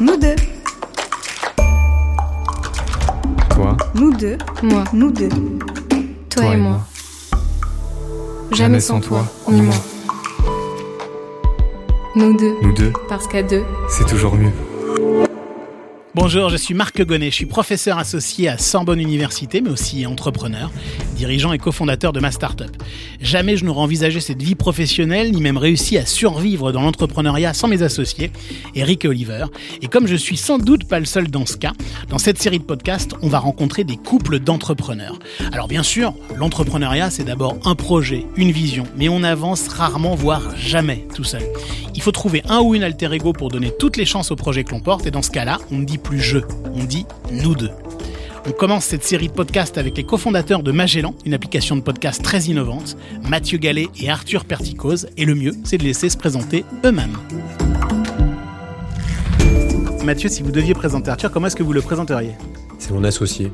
[0.00, 0.34] Nous deux.
[3.50, 4.38] Toi, Nous deux.
[4.62, 5.28] Moi, Nous deux.
[6.30, 6.80] toi, et moi.
[8.52, 9.74] Jamais sans toi, ni moi.
[12.16, 14.52] Nous deux, nous deux, parce qu'à deux, c'est toujours mieux.
[16.14, 20.70] Bonjour, je suis Marc Gonnet, je suis professeur associé à Sorbonne Université, mais aussi entrepreneur,
[21.14, 22.70] dirigeant et cofondateur de ma startup.
[23.20, 27.68] Jamais je n'aurais envisagé cette vie professionnelle, ni même réussi à survivre dans l'entrepreneuriat sans
[27.68, 28.30] mes associés,
[28.74, 29.46] Eric et Oliver.
[29.82, 31.72] Et comme je suis sans doute pas le seul dans ce cas,
[32.08, 35.18] dans cette série de podcasts, on va rencontrer des couples d'entrepreneurs.
[35.52, 40.56] Alors bien sûr, l'entrepreneuriat, c'est d'abord un projet, une vision, mais on avance rarement, voire
[40.56, 41.42] jamais tout seul.
[41.94, 44.64] Il faut trouver un ou une alter ego pour donner toutes les chances au projet
[44.64, 46.38] que l'on porte, et dans ce cas-là, on ne dit plus je,
[46.74, 47.70] on dit nous deux.
[48.46, 52.22] On commence cette série de podcasts avec les cofondateurs de Magellan, une application de podcast
[52.22, 52.94] très innovante,
[53.26, 57.16] Mathieu Gallet et Arthur Perticose, et le mieux, c'est de laisser se présenter eux-mêmes.
[60.04, 62.32] Mathieu, si vous deviez présenter Arthur, comment est-ce que vous le présenteriez?
[62.78, 63.50] C'est mon associé.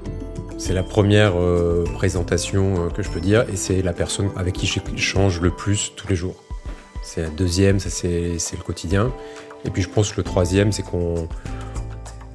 [0.58, 4.54] C'est la première euh, présentation euh, que je peux dire et c'est la personne avec
[4.54, 6.34] qui j'échange le plus tous les jours.
[7.04, 9.12] C'est la deuxième, ça c'est le quotidien.
[9.64, 11.28] Et puis je pense que le troisième, c'est qu'on.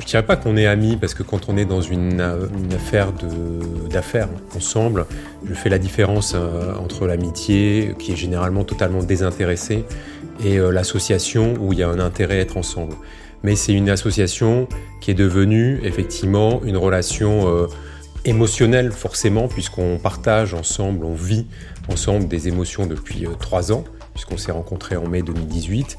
[0.05, 3.11] Je dirais pas qu'on est amis parce que quand on est dans une, euh, affaire
[3.89, 5.07] d'affaires ensemble,
[5.49, 9.83] je fais la différence euh, entre l'amitié, qui est généralement totalement désintéressée,
[10.43, 12.93] et euh, l'association où il y a un intérêt à être ensemble.
[13.41, 14.67] Mais c'est une association
[15.01, 17.67] qui est devenue effectivement une relation
[18.25, 21.45] émotionnelle forcément, puisqu'on partage ensemble, on vit
[21.91, 25.97] ensemble des émotions depuis trois ans, puisqu'on s'est rencontrés en mai 2018.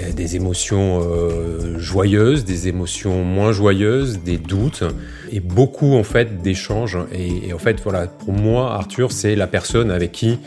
[0.00, 4.82] Euh, Des émotions euh, joyeuses, des émotions moins joyeuses, des doutes
[5.30, 6.98] et beaucoup en fait d'échanges.
[7.12, 10.38] Et, et en fait, voilà, pour moi, Arthur, c'est la personne avec qui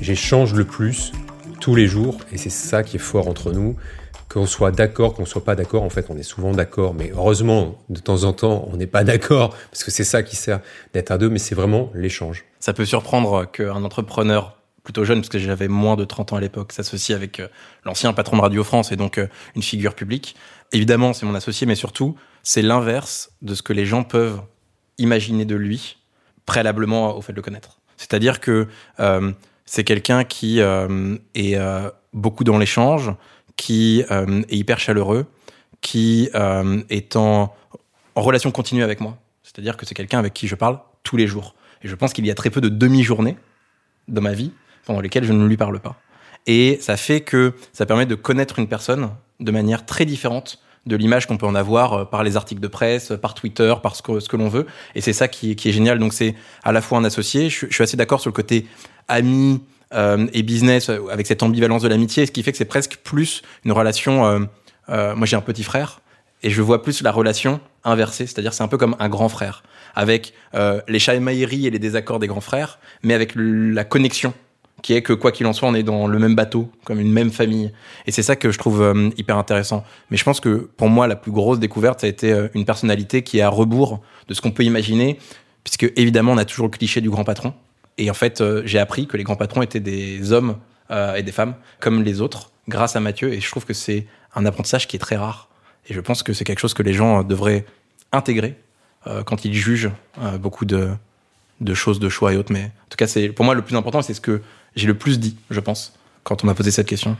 [0.00, 1.12] j'échange le plus
[1.60, 2.18] tous les jours.
[2.32, 3.76] Et c'est ça qui est fort entre nous.
[4.28, 6.92] Qu'on soit d'accord, qu'on soit pas d'accord, en fait, on est souvent d'accord.
[6.92, 10.36] Mais heureusement, de temps en temps, on n'est pas d'accord parce que c'est ça qui
[10.36, 10.60] sert
[10.92, 11.30] d'être à deux.
[11.30, 12.44] Mais c'est vraiment l'échange.
[12.60, 14.57] Ça peut surprendre qu'un entrepreneur
[14.88, 17.48] plutôt jeune, parce que j'avais moins de 30 ans à l'époque, s'associe avec euh,
[17.84, 20.34] l'ancien patron de Radio France et donc euh, une figure publique.
[20.72, 24.40] Évidemment, c'est mon associé, mais surtout, c'est l'inverse de ce que les gens peuvent
[24.96, 25.98] imaginer de lui
[26.46, 27.80] préalablement au fait de le connaître.
[27.98, 28.66] C'est-à-dire que
[28.98, 29.30] euh,
[29.66, 31.58] c'est quelqu'un qui est
[32.14, 33.12] beaucoup dans l'échange,
[33.56, 35.26] qui est hyper chaleureux,
[35.82, 37.52] qui est en
[38.14, 39.18] relation continue avec moi.
[39.42, 41.54] C'est-à-dire que c'est quelqu'un avec qui je parle tous les jours.
[41.82, 43.36] Et je pense qu'il y a très peu de demi-journées
[44.08, 44.52] dans ma vie
[44.88, 45.96] pendant lesquelles je ne lui parle pas.
[46.46, 50.96] Et ça fait que ça permet de connaître une personne de manière très différente de
[50.96, 54.02] l'image qu'on peut en avoir euh, par les articles de presse, par Twitter, par ce
[54.02, 54.66] que, ce que l'on veut.
[54.94, 55.98] Et c'est ça qui, qui est génial.
[55.98, 56.34] Donc c'est
[56.64, 57.50] à la fois un associé.
[57.50, 58.66] Je, suis- assez d'accord sur le côté
[59.08, 59.60] ami
[59.92, 62.96] euh, et business euh, avec cette ambivalence de l'amitié, ce qui fait que c'est presque
[63.04, 64.48] plus une relation.
[64.88, 66.00] moi j'ai un petit frère
[66.42, 69.62] et je vois plus la relation inversée, c'est-à-dire c'est un peu comme un grand frère,
[69.94, 74.32] avec les chamailleries et les désaccords des grands frères, mais avec la connexion
[74.82, 77.12] qui est que quoi qu'il en soit, on est dans le même bateau, comme une
[77.12, 77.72] même famille.
[78.06, 79.84] Et c'est ça que je trouve euh, hyper intéressant.
[80.10, 82.64] Mais je pense que pour moi, la plus grosse découverte, ça a été euh, une
[82.64, 85.18] personnalité qui est à rebours de ce qu'on peut imaginer,
[85.64, 87.54] puisque évidemment, on a toujours le cliché du grand patron.
[87.96, 90.56] Et en fait, euh, j'ai appris que les grands patrons étaient des hommes
[91.16, 93.30] et des femmes comme les autres, grâce à Mathieu.
[93.30, 95.50] Et je trouve que c'est un apprentissage qui est très rare.
[95.86, 97.66] Et je pense que c'est quelque chose que les gens devraient
[98.10, 98.58] intégrer
[99.26, 99.90] quand ils jugent
[100.40, 100.88] beaucoup de,
[101.60, 102.52] de choses, de choix et autres.
[102.52, 104.40] Mais en tout cas, pour moi le plus important, c'est ce que
[104.76, 105.92] j'ai le plus dit, je pense,
[106.22, 107.16] quand on m'a posé cette question.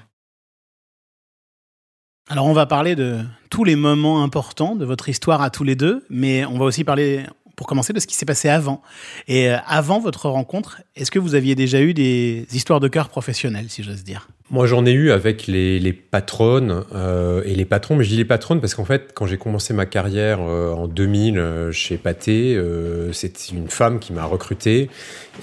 [2.29, 5.77] Alors on va parler de tous les moments importants de votre histoire à tous les
[5.77, 7.25] deux, mais on va aussi parler,
[7.59, 8.81] pour commencer, de ce qui s'est passé avant.
[9.27, 13.09] Et euh, avant votre rencontre, est-ce que vous aviez déjà eu des histoires de cœur
[13.09, 14.29] professionnelles, si j'ose dire?
[14.51, 18.25] Moi, j'en ai eu avec les, patronnes euh, et les patrons, mais je dis les
[18.25, 22.57] patronnes parce qu'en fait, quand j'ai commencé ma carrière euh, en 2000 euh, chez Pathé,
[22.57, 24.89] euh, c'était une femme qui m'a recruté.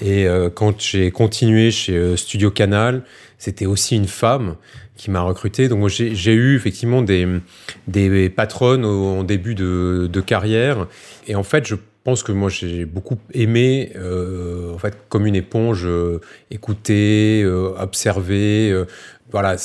[0.04, 3.02] Et quand j'ai continué chez Studio Canal,
[3.38, 4.56] c'était aussi une femme
[4.94, 5.68] qui m'a recruté.
[5.68, 10.86] Donc moi, j'ai eu effectivement des, patronnes en début de, de carrière.
[11.28, 15.34] Et en fait, je pense que moi, j'ai beaucoup aimé, euh, en fait, comme une
[15.34, 16.20] éponge, euh,
[16.52, 18.84] écouter, euh, observer,
[19.32, 19.56] voilà,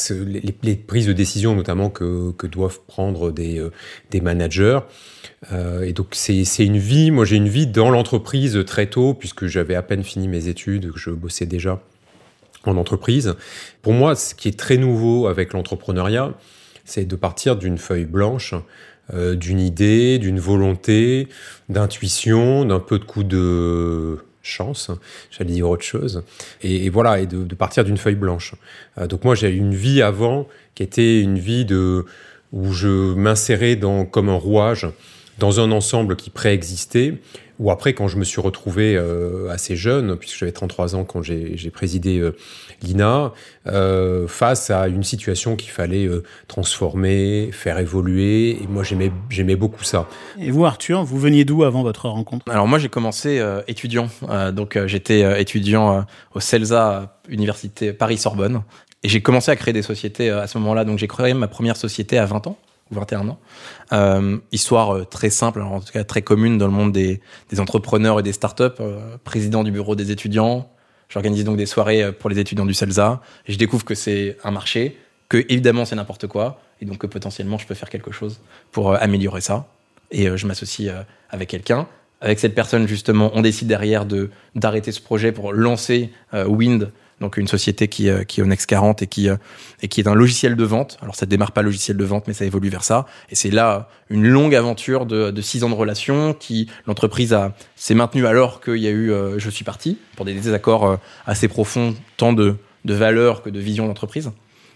[0.64, 3.64] les, prises de décision notamment que, doivent prendre des,
[4.10, 4.80] des managers.
[5.84, 9.76] Et donc c'est une vie, moi j'ai une vie dans l'entreprise très tôt, puisque j'avais
[9.76, 11.80] à peine fini mes études, que je bossais déjà
[12.66, 13.36] en entreprise.
[13.84, 16.34] Pour moi, ce qui est très nouveau avec l'entrepreneuriat,
[16.86, 18.56] c'est de partir d'une feuille blanche,
[19.14, 21.28] euh, d'une idée, d'une volonté,
[21.70, 24.90] d'intuition, d'un peu de coup de chance,
[25.30, 26.24] j'allais dire autre chose,
[26.64, 28.56] et, voilà, et de, de partir d'une feuille blanche.
[28.98, 32.06] Euh, donc moi, j'ai eu une vie avant qui était une vie de
[32.52, 34.88] où je m'insérais dans, comme un rouage
[35.40, 37.16] dans un ensemble qui préexistait,
[37.62, 41.22] ou après quand je me suis retrouvé euh, assez jeune, puisque j'avais 33 ans quand
[41.22, 42.36] j'ai présidé euh,
[42.82, 43.34] l'INA,
[43.68, 49.84] euh, face à une situation qu'il fallait euh, transformer, faire évoluer, et moi j'aimais beaucoup
[49.84, 50.10] ça.
[50.40, 52.50] Et vous Arthur, vous veniez d'où avant votre rencontre?
[52.50, 54.10] Alors moi j'ai commencé euh, étudiant,
[54.54, 58.64] donc j'étais étudiant au CELSA, Université Paris-Sorbonne,
[59.04, 61.78] et j'ai commencé à créer des sociétés à ce moment-là, donc j'ai créé ma première
[61.78, 62.58] société à 20 ans.
[62.92, 63.40] 21 ans.
[63.94, 67.22] Euh, histoire euh, très simple, alors en tout cas très commune dans le monde des,
[67.50, 68.64] des entrepreneurs et des startups.
[68.80, 70.70] Euh, président du bureau des étudiants.
[71.10, 73.22] J'organise donc des soirées pour les étudiants du CELSA.
[73.48, 74.98] Je découvre que c'est un marché,
[75.28, 78.40] que évidemment c'est n'importe quoi, et donc que potentiellement je peux faire quelque chose
[78.72, 79.68] pour améliorer ça.
[80.12, 80.90] Et je m'associe
[81.30, 81.88] avec quelqu'un.
[82.22, 86.92] Avec cette personne, justement, on décide derrière de d'arrêter ce projet pour lancer Wind,
[87.22, 89.38] donc une société qui, euh, qui est au Next 40 et qui, euh,
[89.82, 90.98] et qui est un logiciel de vente.
[91.02, 93.06] Alors ça démarre pas logiciel de vente, mais ça évolue vers ça.
[93.30, 97.94] Et c'est là une longue aventure de, six ans de relation qui l'entreprise a s'est
[97.94, 101.96] maintenue alors qu'il y a eu euh, je suis parti pour des désaccords assez profonds,
[102.18, 104.32] tant de, de valeurs que de vision d'entreprise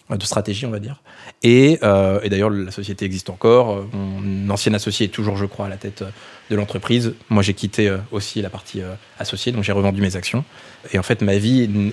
[0.07, 1.01] de stratégie, on va dire.
[1.41, 3.87] Et, euh, et d'ailleurs, la société existe encore.
[3.91, 6.03] Mon ancien associé est toujours, je crois, à la tête
[6.51, 7.15] de l'entreprise.
[7.31, 8.83] Moi, j'ai quitté aussi la partie
[9.17, 10.45] associée, donc j'ai revendu mes actions.
[10.93, 11.91] Et en fait, ma vie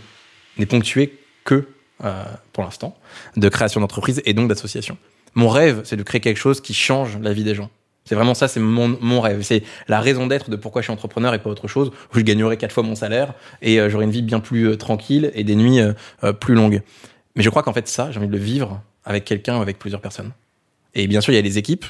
[0.58, 1.68] n'est ponctué que,
[2.04, 2.96] euh, pour l'instant,
[3.36, 4.96] de création d'entreprise et donc d'association.
[5.34, 7.70] Mon rêve, c'est de créer quelque chose qui change la vie des gens.
[8.04, 9.42] C'est vraiment ça, c'est mon, mon rêve.
[9.42, 12.22] C'est la raison d'être de pourquoi je suis entrepreneur et pas autre chose, où je
[12.22, 15.44] gagnerai quatre fois mon salaire et euh, j'aurai une vie bien plus euh, tranquille et
[15.44, 16.82] des nuits euh, plus longues.
[17.36, 19.78] Mais je crois qu'en fait, ça, j'ai envie de le vivre avec quelqu'un ou avec
[19.78, 20.32] plusieurs personnes.
[20.94, 21.86] Et bien sûr, il y a les équipes,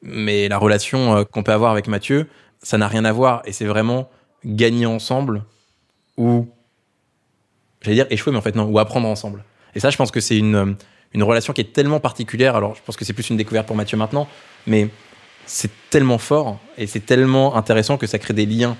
[0.00, 2.28] mais la relation qu'on peut avoir avec Mathieu,
[2.62, 4.08] ça n'a rien à voir et c'est vraiment
[4.44, 5.44] gagner ensemble
[6.16, 6.48] ou
[7.82, 9.44] j'allais dire échouer, mais en fait non, ou apprendre ensemble.
[9.74, 10.74] Et ça, je pense que c'est une, euh,
[11.14, 12.56] une relation qui est tellement particulière.
[12.56, 14.28] Alors, je pense que c'est plus une découverte pour Mathieu maintenant,
[14.66, 14.88] mais
[15.46, 18.76] c'est tellement fort et c'est tellement intéressant que ça crée des liens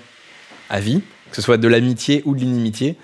[0.69, 2.95] à vie, que ce soit de l'amitié ou de l'inimitié.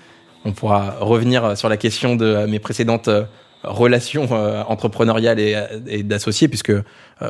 [0.44, 3.24] On pourra revenir sur la question de mes précédentes euh,
[3.62, 6.72] relations euh, entrepreneuriales et, d'associés, puisque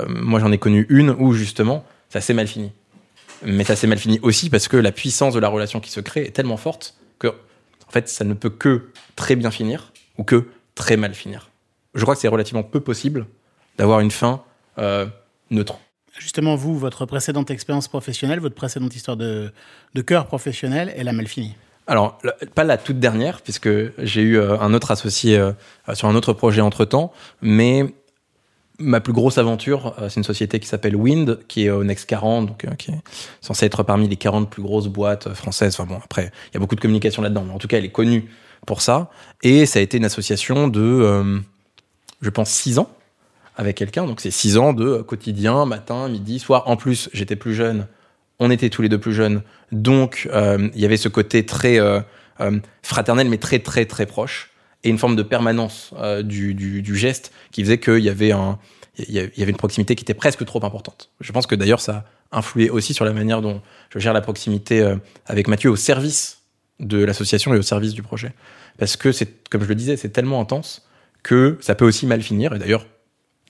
[0.07, 2.71] moi j'en ai connu une où justement ça s'est mal fini.
[3.45, 5.99] Mais ça s'est mal fini aussi parce que la puissance de la relation qui se
[5.99, 7.35] crée est tellement forte que
[7.91, 10.47] en fait, ça ne peut que très bien finir ou que
[10.77, 11.51] très mal finir.
[11.95, 13.27] Je crois que c'est relativement peu possible
[13.79, 14.45] d'avoir une fin
[14.79, 15.07] euh,
[15.51, 15.81] neutre.
[16.17, 19.53] Justement, vous, votre précédente expérience professionnelle, votre précédente histoire de,
[19.95, 21.57] de cœur professionnel, elle a mal fini
[21.87, 22.19] alors,
[22.55, 25.53] pas la toute dernière, puisque j'ai eu euh, un autre associé euh,
[25.95, 27.13] sur un autre projet entre-temps,
[27.43, 27.97] mais
[28.81, 32.07] ma plus grosse aventure, euh, c'est une société qui s'appelle Wind, qui est au Next
[32.07, 32.99] 40, donc euh, qui est
[33.41, 35.77] censée être parmi les 40 plus grosses boîtes euh, françaises.
[35.79, 37.85] Enfin bon, après, il y a beaucoup de communication là-dedans, mais en tout cas, elle
[37.85, 38.31] est connue
[38.67, 39.11] pour ça.
[39.43, 41.41] Et ça a été une association de,
[42.21, 42.91] je pense, 6 ans
[43.57, 44.07] avec quelqu'un.
[44.07, 46.65] Donc c'est 6 ans de quotidien, matin, midi, soir.
[46.67, 47.87] En plus, j'étais plus jeune,
[48.39, 49.43] on était tous les deux plus jeunes,
[49.73, 51.79] donc il y avait ce côté très
[52.83, 54.50] fraternel, mais très très très proche
[54.85, 58.33] et une forme de permanence euh, du, geste qui faisait qu'il y avait
[58.99, 61.11] il y avait une proximité qui était presque trop importante.
[61.21, 64.21] Je pense que d'ailleurs ça a influé aussi sur la manière dont je gère la
[64.21, 64.97] proximité euh,
[65.27, 66.43] avec Mathieu au service
[66.81, 68.33] de l'association et au service du projet.
[68.79, 70.87] Parce que c'est, comme je le disais, c'est tellement intense
[71.23, 72.55] que ça peut aussi mal finir.
[72.55, 72.87] Et d'ailleurs,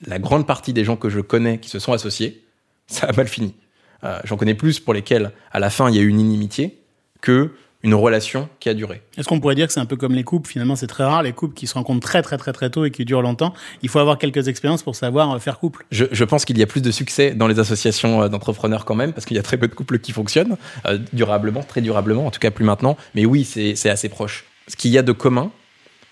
[0.05, 2.43] la grande partie des gens que je connais qui se sont associés,
[2.87, 3.55] ça a mal fini.
[4.03, 6.79] Euh, j'en connais plus pour lesquels, à la fin, il y a eu une inimitié
[7.21, 7.51] que
[7.83, 9.01] une relation qui a duré.
[9.17, 10.49] Est-ce qu'on pourrait dire que c'est un peu comme les couples?
[10.49, 12.91] Finalement, c'est très rare les couples qui se rencontrent très très très très tôt et
[12.91, 13.53] qui durent longtemps.
[13.81, 15.85] Il faut avoir quelques expériences pour savoir euh, faire couple.
[15.91, 18.95] Je, je pense qu'il y a plus de succès dans les associations euh, d'entrepreneurs quand
[18.95, 22.25] même, parce qu'il y a très peu de couples qui fonctionnent euh, durablement, très durablement,
[22.27, 22.97] en tout cas plus maintenant.
[23.15, 24.45] Mais oui, c'est assez proche.
[24.67, 25.51] Ce qu'il y a de commun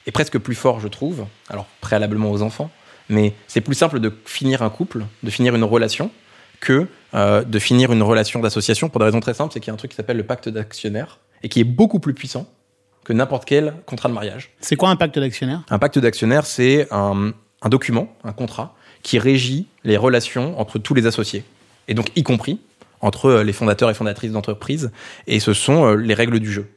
[0.08, 1.26] est presque plus fort, je trouve.
[1.50, 2.72] Alors préalablement aux enfants,
[3.10, 6.12] mais c'est plus simple de finir un couple, de finir une relation,
[6.60, 9.72] que euh, de finir une relation d'association pour des raisons très simples, c'est qu'il y
[9.72, 12.48] a un truc qui s'appelle le pacte d'actionnaire et qui est beaucoup plus puissant
[13.04, 14.52] que n'importe quel contrat de mariage.
[14.60, 15.64] C'est quoi un pacte d'actionnaire?
[15.70, 20.94] Un pacte d'actionnaire, c'est un, un, document, un contrat, qui régit les relations entre tous
[20.94, 21.44] les associés,
[21.88, 22.60] et donc y compris
[23.02, 24.92] entre euh, les fondateurs et fondatrices d'entreprise,
[25.26, 26.68] et ce sont euh, les règles du jeu.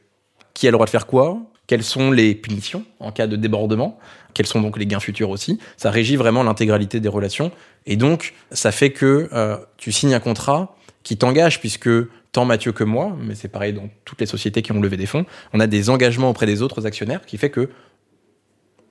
[0.53, 1.37] Qui a le droit de faire quoi?
[1.67, 3.99] Quelles sont les punitions en cas de débordement?
[4.33, 5.59] Quels sont donc les gains futurs aussi?
[5.77, 7.51] Ça régit vraiment l'intégralité des relations,
[7.85, 11.89] et donc ça fait que euh, tu signes un contrat qui t'engage, puisque
[12.33, 15.05] tant Mathieu que moi, mais c'est pareil dans toutes les sociétés qui ont levé des
[15.05, 17.69] fonds, on a des engagements auprès des autres actionnaires qui fait que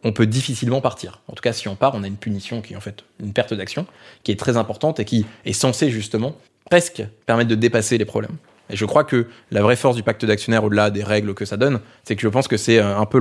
[0.04, 1.22] on peut difficilement partir.
[1.28, 3.32] En tout cas, si on part, on a une punition qui est en fait une
[3.32, 3.86] perte d'action,
[4.24, 6.36] qui est très importante et qui est censée justement
[6.70, 8.36] presque permettre de dépasser les problèmes.
[8.70, 11.56] Et je crois que la vraie force du pacte d'actionnaires, au-delà des règles que ça
[11.56, 13.18] donne, c'est que je pense que c'est un peu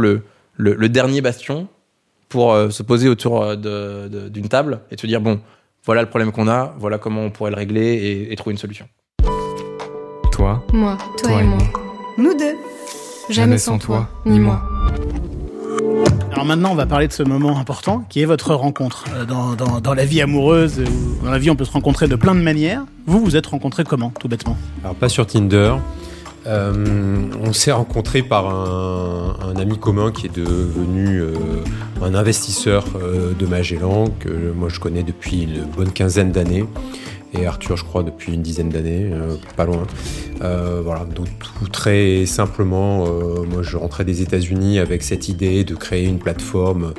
[0.58, 1.68] le, dernier bastion
[2.30, 5.42] pour euh, se poser autour euh, d'une table et se dire bon,
[5.84, 8.88] voilà le problème qu'on a, voilà comment on pourrait le régler et trouver une solution.
[10.41, 11.60] Toi, Moi, toi, et moi.
[12.17, 12.55] Nous deux.
[13.29, 14.63] Jamais sans toi, ni moi.
[16.31, 19.05] Alors maintenant, on va parler de ce moment important qui est votre rencontre.
[19.13, 20.86] Euh, Dans, dans, dans la vie amoureuse, euh,
[21.21, 22.83] ou dans la vie, on peut se rencontrer de plein de manières.
[23.05, 24.57] Vous, vous êtes rencontrés comment, tout bêtement?
[24.83, 25.75] Alors pas sur Tinder.
[26.48, 26.74] Euh,
[27.43, 31.36] on s'est rencontré par un, un ami commun qui est devenu euh,
[32.01, 36.65] un investisseur euh, de Magellan que moi je connais depuis une bonne quinzaine d'années
[37.34, 39.86] et Arthur je crois depuis une dizaine d'années, euh, pas loin.
[40.42, 45.64] Euh, voilà, donc tout très simplement, euh, moi je rentrais des États-Unis avec cette idée
[45.64, 46.94] de créer une plateforme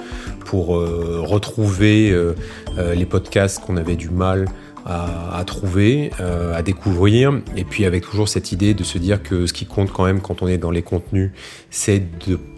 [0.45, 2.35] pour euh, retrouver euh,
[2.79, 4.47] euh, les podcasts qu'on avait du mal
[4.85, 9.47] à, à trouver, à découvrir, et puis avec toujours cette idée de se dire que
[9.47, 11.31] ce qui compte quand même quand on est dans les contenus,
[11.71, 12.03] c'est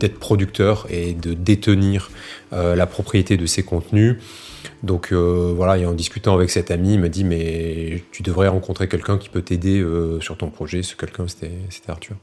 [0.01, 2.11] d'être producteur et de détenir
[2.51, 4.17] la propriété de ces contenus.
[4.85, 8.49] Donc euh, voilà, et en discutant avec cet ami, il m'a dit mais tu devrais
[8.49, 10.83] rencontrer quelqu'un qui peut t'aider euh, sur ton projet.
[10.83, 12.17] Ce quelqu'un, c'était c'était Arthur.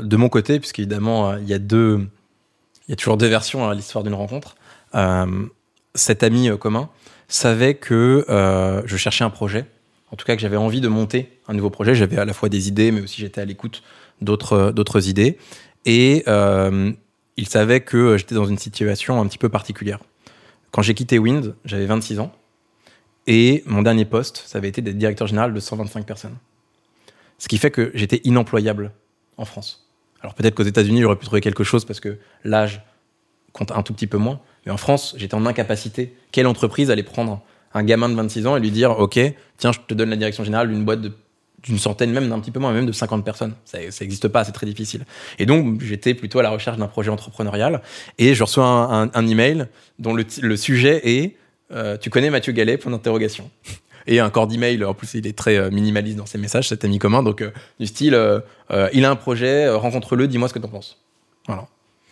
[0.00, 2.08] De mon côté, puisqu'évidemment, euh, il y a deux,
[2.88, 4.56] y a toujours deux versions à l'histoire d'une rencontre.
[5.94, 6.90] Cet ami commun
[7.28, 8.24] savait que
[8.84, 9.64] je cherchais un projet,
[10.10, 11.94] en tout cas que j'avais envie de monter un nouveau projet.
[11.94, 13.84] J'avais à la fois des idées, mais aussi j'étais à l'écoute
[14.20, 15.38] d'autres d'autres idées.
[15.86, 20.00] Et il savait que j'étais dans une situation un petit peu particulière.
[20.72, 22.32] Quand j'ai quitté Wind, j'avais 26 ans.
[23.28, 26.36] Et mon dernier poste, ça avait été d'être directeur général de 125 personnes.
[27.38, 28.92] Ce qui fait que j'étais inemployable
[29.36, 29.88] en France.
[30.20, 32.82] Alors peut-être qu'aux États-Unis, j'aurais pu trouver quelque chose parce que l'âge
[33.52, 34.40] compte un tout petit peu moins.
[34.66, 36.14] Mais en France, j'étais en incapacité.
[36.32, 37.42] Quelle entreprise allait prendre
[37.74, 39.18] un gamin de 26 ans et lui dire Ok,
[39.58, 41.12] tiens, je te donne la direction générale d'une boîte de-
[41.62, 43.54] d'une centaine, même d'un petit peu moins, même de 50 personnes.
[43.64, 45.04] Ça n'existe pas, c'est très difficile.
[45.38, 47.82] Et donc, j'étais plutôt à la recherche d'un projet entrepreneurial.
[48.18, 49.66] Et je reçois un, email
[49.98, 51.36] dont le, sujet est
[51.72, 52.76] euh, Tu connais Mathieu Gallet?
[52.76, 53.50] Point d'interrogation.
[54.08, 56.84] Et un corps d'email, en plus, il est très euh, minimaliste dans ses messages, cet
[56.84, 57.22] ami commun.
[57.22, 58.18] Donc, euh, du style
[58.92, 60.98] Il a un projet, rencontre-le, dis-moi ce que t'en penses.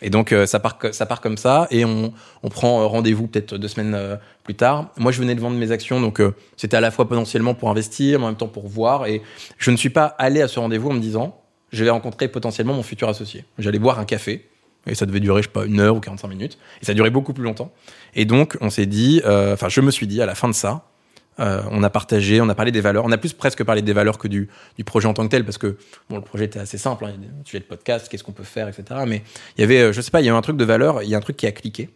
[0.02, 1.66] Et donc, euh, ça, part, ça part comme ça.
[1.71, 4.90] Et on, on prend euh, rendez-vous peut-être deux semaines euh, plus tard.
[4.97, 6.00] Moi, je venais de vendre mes actions.
[6.00, 9.07] Donc, euh, c'était à la fois potentiellement pour investir, mais en même temps pour voir.
[9.07, 9.23] Et
[9.59, 11.40] je ne suis pas allé à ce rendez-vous en me disant
[11.73, 13.45] Je vais rencontrer potentiellement mon futur associé.
[13.59, 14.47] J'allais boire un café.
[14.87, 16.59] Et ça devait durer, je sais pas, une heure ou 45 minutes.
[16.80, 17.71] Et ça duré beaucoup plus longtemps.
[18.14, 20.54] Et donc, on s'est dit, euh, enfin, je me suis dit à la fin de
[20.54, 20.89] ça,
[21.39, 23.05] euh, on a partagé, on a parlé des valeurs.
[23.05, 25.45] On a plus presque parlé des valeurs que du, du projet en tant que tel,
[25.45, 25.77] parce que
[26.09, 27.05] bon, le projet était assez simple.
[27.07, 27.15] hein.
[27.19, 29.01] Il y a de podcast, qu'est-ce qu'on peut faire, etc.
[29.07, 29.23] Mais
[29.57, 31.09] il y avait, euh, je sais pas, il y a un truc de valeur, il
[31.09, 31.89] y a un truc qui a cliqué.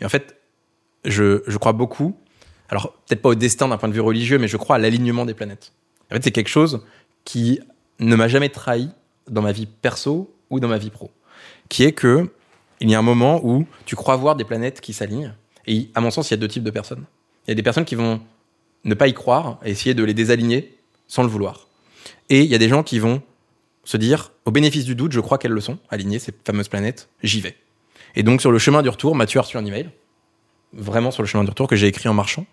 [0.00, 0.36] Et en fait,
[1.04, 2.16] je, je crois beaucoup,
[2.68, 5.24] alors peut-être pas au destin d'un point de vue religieux, mais je crois à l'alignement
[5.24, 5.72] des planètes.
[6.10, 6.84] En fait, c'est quelque chose
[7.24, 7.60] qui
[7.98, 8.90] ne m'a jamais trahi
[9.28, 11.10] dans ma vie perso ou dans ma vie pro.
[11.68, 12.30] Qui est que
[12.80, 15.34] il y a un moment où tu crois voir des planètes qui s'alignent.
[15.66, 17.04] Et à mon sens, il y a deux types de personnes.
[17.46, 18.20] Il y a des personnes qui vont
[18.86, 20.78] ne pas y croire et essayer de les désaligner
[21.08, 21.68] sans le vouloir.
[22.30, 23.20] Et il y a des gens qui vont
[23.84, 27.08] se dire, au bénéfice du doute, je crois qu'elles le sont, alignées, ces fameuses planètes,
[27.22, 27.56] j'y vais.
[28.14, 29.90] Et donc, sur le chemin du retour, Mathieu a reçu un email,
[30.72, 32.46] vraiment sur le chemin du retour, que j'ai écrit en marchant.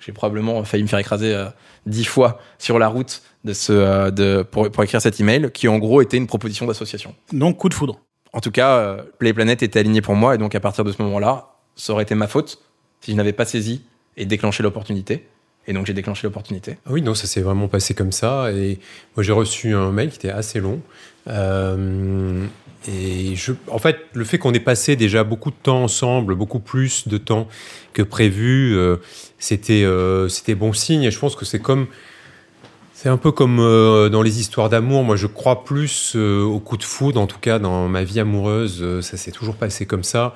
[0.00, 1.46] J'ai probablement failli me faire écraser euh,
[1.86, 5.68] dix fois sur la route de ce, euh, de, pour, pour écrire cet email, qui
[5.68, 7.14] en gros était une proposition d'association.
[7.32, 8.00] Donc, coup de foudre.
[8.32, 10.92] En tout cas, euh, Play Planet était aligné pour moi, et donc à partir de
[10.92, 12.62] ce moment-là, ça aurait été ma faute
[13.00, 13.82] si je n'avais pas saisi
[14.16, 15.26] et déclenché l'opportunité.
[15.70, 16.78] Et donc j'ai déclenché l'opportunité.
[16.84, 18.50] Ah oui, non, ça s'est vraiment passé comme ça.
[18.50, 18.80] Et
[19.14, 20.80] moi, j'ai reçu un mail qui était assez long.
[21.28, 22.44] Euh,
[22.88, 23.34] et
[23.70, 27.18] en fait, le fait qu'on ait passé déjà beaucoup de temps ensemble, beaucoup plus de
[27.18, 27.46] temps
[27.92, 28.96] que prévu, euh,
[29.38, 31.04] c'était euh, c'était bon signe.
[31.04, 31.86] Et je pense que c'est comme
[32.92, 35.04] c'est un peu comme dans les histoires d'amour.
[35.04, 39.00] Moi, je crois plus au coup de foudre, en tout cas dans ma vie amoureuse.
[39.02, 40.34] ça s'est toujours passé comme ça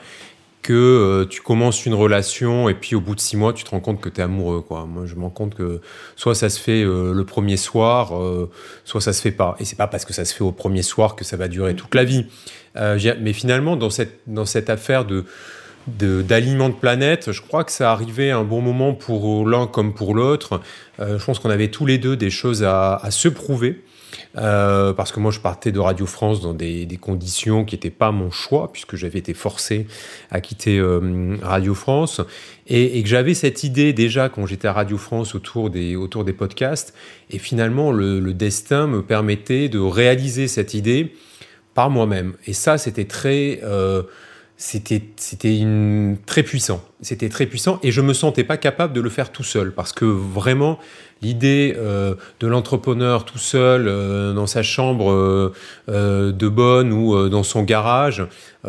[0.64, 3.70] que euh, tu commences une relation et puis au bout de six mois, tu te
[3.70, 4.62] rends compte que tu es amoureux.
[4.62, 4.86] Quoi.
[4.86, 5.82] Moi, je me rends compte que
[6.16, 8.50] soit ça se fait euh, le premier soir, euh,
[8.84, 9.56] soit ça se fait pas.
[9.60, 11.76] Et c'est pas parce que ça se fait au premier soir que ça va durer
[11.76, 12.26] toute la vie.
[12.74, 15.24] Mais finalement, dans cette, dans cette affaire de
[15.86, 16.24] de-
[16.80, 20.62] planète, je crois que ça arrivait à un bon moment pour l'un comme pour l'autre.
[20.98, 23.84] Je pense qu'on avait tous les deux des choses à se prouver.
[24.36, 28.10] Euh, parce que moi, je partais de Radio France dans des, conditions qui n'étaient pas
[28.10, 29.86] mon choix, puisque j'avais été forcé
[30.30, 32.20] à quitter euh, Radio France,
[32.66, 36.32] et, que j'avais cette idée déjà quand j'étais à Radio France autour des, autour des
[36.32, 36.94] podcasts,
[37.30, 41.14] et finalement, le, destin me permettait de réaliser cette idée
[41.74, 42.34] par moi-même.
[42.46, 43.60] Et ça, c'était très...
[43.62, 44.02] euh,
[44.56, 45.66] c'était c'était
[46.26, 46.82] très puissant.
[47.00, 49.92] C'était très puissant et je me sentais pas capable de le faire tout seul parce
[49.92, 50.78] que vraiment
[51.24, 55.10] l'idée euh, de l'entrepreneur tout seul euh, dans sa chambre
[55.88, 58.24] euh, de bonne ou dans son garage,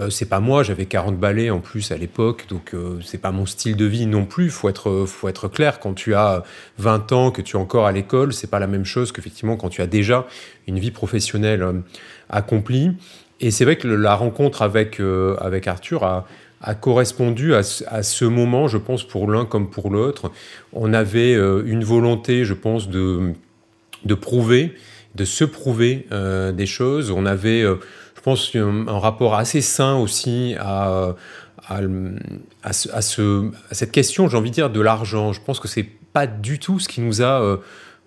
[0.10, 0.64] c'est pas moi.
[0.64, 4.26] J'avais 40 balais en plus à l'époque, donc c'est pas mon style de vie non
[4.26, 4.50] plus.
[4.50, 5.80] Faut être faut être clair.
[5.80, 6.44] Quand tu as
[6.80, 9.70] 20 ans, que tu es encore à l'école, c'est pas la même chose qu'effectivement quand
[9.70, 10.28] tu as déjà
[10.68, 11.66] une vie professionnelle
[12.30, 12.92] accomplie.
[13.40, 15.02] Et c'est vrai que la rencontre avec,
[15.40, 16.26] avec Arthur a,
[16.66, 20.32] a correspondu à, à, ce moment, je pense, pour l'un comme pour l'autre.
[20.74, 23.34] On avait euh, une volonté, je pense, de,
[24.04, 24.74] de prouver,
[25.14, 27.12] de se prouver euh, des choses.
[27.12, 31.16] On avait, je pense, un, rapport assez sain aussi à,
[31.68, 31.80] à,
[32.64, 35.34] à, ce, à cette question, j'ai envie de dire, de l'argent.
[35.34, 37.60] Je pense que c'est pas du tout ce qui nous a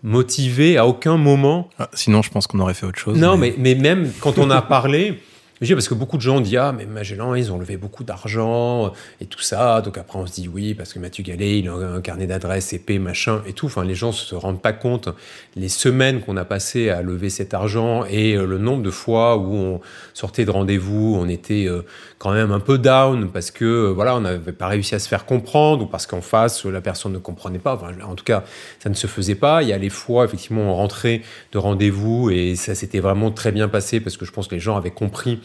[0.03, 1.71] motivé à aucun moment.
[1.79, 3.19] Ah, sinon, je pense qu'on aurait fait autre chose.
[3.19, 5.21] Non, mais, mais, même quand on a parlé,
[5.61, 9.27] parce que beaucoup de gens disent Ah, mais Magellan, ils ont levé beaucoup d'argent et
[9.27, 9.81] tout ça.
[9.81, 12.73] Donc après, on se dit Oui, parce que Mathieu Gallet, il a un carnet d'adresses
[12.73, 13.67] épais, machin et tout.
[13.67, 15.09] Enfin, les gens ne se rendent pas compte
[15.57, 19.37] les semaines qu'on a passées à lever cet argent et euh, le nombre de fois
[19.37, 19.81] où on
[20.15, 21.83] sortait de rendez-vous, on était euh,
[22.19, 25.09] quand même un peu down parce que euh, voilà, on n'avait pas réussi à se
[25.09, 27.75] faire comprendre ou parce qu'en face, la personne ne comprenait pas.
[27.75, 28.45] Enfin, en tout cas,
[28.81, 29.63] ça ne se faisait pas.
[29.63, 31.23] Il y a les fois, effectivement, on rentrait
[31.53, 34.61] de rendez-vous et ça s'était vraiment très bien passé parce que je pense que les
[34.61, 35.41] gens avaient compris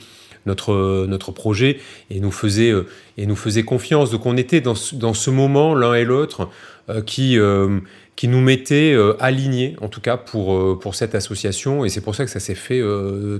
[0.45, 2.87] notre, notre projet et nous faisait, euh,
[3.17, 4.11] et nous faisait confiance.
[4.11, 6.49] Donc on était dans ce, dans ce moment, l'un et l'autre,
[6.89, 7.79] euh, qui, euh,
[8.15, 11.83] qui nous mettait alignés, en tout cas pour, pour cette association.
[11.83, 12.81] Et c'est pour ça que ça s'est fait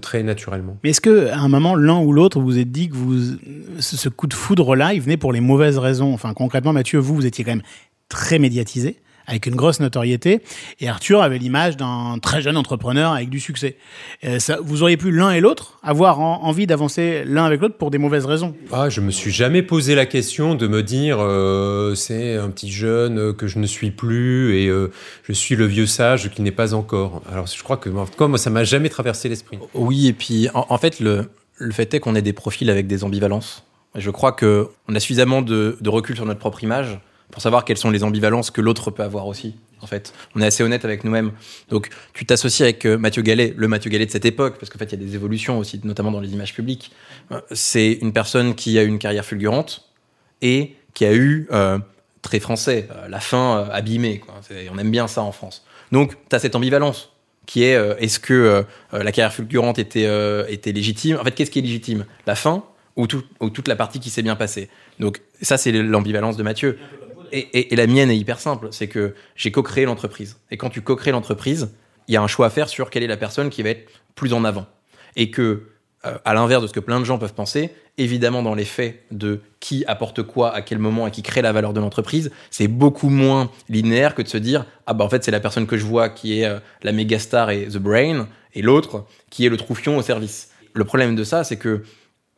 [0.01, 0.77] très naturellement.
[0.83, 3.37] Mais est-ce qu'à un moment, l'un ou l'autre, vous vous êtes dit que vous,
[3.79, 6.13] ce coup de foudre-là, il venait pour les mauvaises raisons?
[6.13, 7.63] Enfin, concrètement, Mathieu, vous, vous étiez quand même
[8.09, 10.41] très médiatisé avec une grosse notoriété.
[10.79, 13.77] Et Arthur avait l'image d'un très jeune entrepreneur avec du succès.
[14.23, 17.91] Euh, ça, vous auriez pu l'un et l'autre avoir envie d'avancer l'un avec l'autre pour
[17.91, 18.55] des mauvaises raisons.
[18.71, 22.71] Ah, je me suis jamais posé la question de me dire euh, c'est un petit
[22.71, 24.91] jeune que je ne suis plus et euh,
[25.23, 27.21] je suis le vieux sage qui n'est pas encore.
[27.31, 29.59] Alors je crois que comme ça m'a jamais traversé l'esprit.
[29.73, 33.03] Oui, et puis en, fait le, le fait est qu'on ait des profils avec des
[33.03, 33.63] ambivalences.
[33.95, 36.99] Je crois que on a suffisamment de, de recul sur notre propre image
[37.33, 39.55] pour savoir quelles sont les ambivalences que l'autre peut avoir aussi.
[39.81, 41.31] En fait, on est assez honnête avec nous-mêmes.
[41.67, 44.77] Donc, tu t'associes avec euh, Mathieu Gallet, le Mathieu Gallet de cette époque, parce qu'en
[44.77, 46.91] fait, il y a des évolutions aussi, notamment dans les images publiques.
[47.31, 49.89] Euh, c'est une personne qui a eu une carrière fulgurante
[50.43, 51.79] et qui a eu euh,
[52.21, 54.19] très français, la fin abîmée.
[54.19, 54.35] Quoi.
[54.71, 55.65] On aime bien ça en France.
[55.91, 57.09] Donc, tu as cette ambivalence
[57.47, 60.07] qui est est-ce que la carrière fulgurante était,
[60.47, 61.17] était légitime?
[61.19, 62.05] En fait, qu'est-ce qui est légitime?
[62.25, 62.63] La fin
[62.95, 63.07] ou,
[63.41, 64.69] ou toute la partie qui s'est bien passée?
[64.99, 66.77] Donc, ça, c'est l'ambivalence de Mathieu
[67.33, 70.37] et, la mienne est hyper simple, c'est que j'ai co-créé l'entreprise.
[70.51, 71.71] Et quand tu co-crées l'entreprise,
[72.07, 73.89] il y a un choix à faire sur quelle est la personne qui va être
[74.15, 74.67] plus en avant.
[75.15, 75.63] Et que,
[76.05, 79.03] euh, à l'inverse de ce que plein de gens peuvent penser, évidemment dans les faits
[79.11, 82.67] de qui apporte quoi à quel moment et qui crée la valeur de l'entreprise, c'est
[82.67, 85.77] beaucoup moins linéaire que de se dire ah bah en fait c'est la personne que
[85.77, 89.49] je vois qui est euh, la méga star et the brain et l'autre qui est
[89.49, 90.49] le troufion au service.
[90.73, 91.83] Le problème de ça, c'est que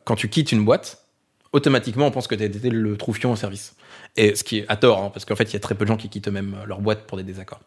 [0.04, 1.06] quand tu quittes une boîte,
[1.52, 3.74] automatiquement on pense que tu été le troufion au service.
[4.16, 5.84] Et ce qui est à tort, hein, parce qu'en fait, il y a très peu
[5.84, 7.60] de gens qui quittent même leur boîte pour des désaccords.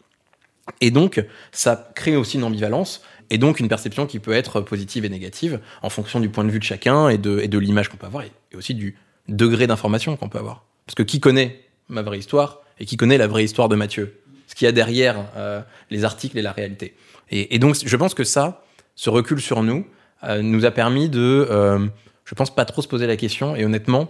[0.82, 5.06] Et donc, ça crée aussi une ambivalence, et donc une perception qui peut être positive
[5.06, 7.90] et négative en fonction du point de vue de chacun et de, et de l'image
[7.90, 10.66] qu'on peut avoir, et, aussi du degré d'information qu'on peut avoir.
[10.86, 14.20] Parce que qui connaît ma vraie histoire, et qui connaît la vraie histoire de Mathieu?
[14.48, 16.96] Ce qu'il y a derrière euh, les articles et la réalité.
[17.30, 18.64] Et, donc, je pense que ça,
[18.96, 19.86] ce recul sur nous,
[20.24, 21.86] euh, nous a permis de, euh,
[22.26, 24.10] je pense, pas trop se poser la question, et honnêtement,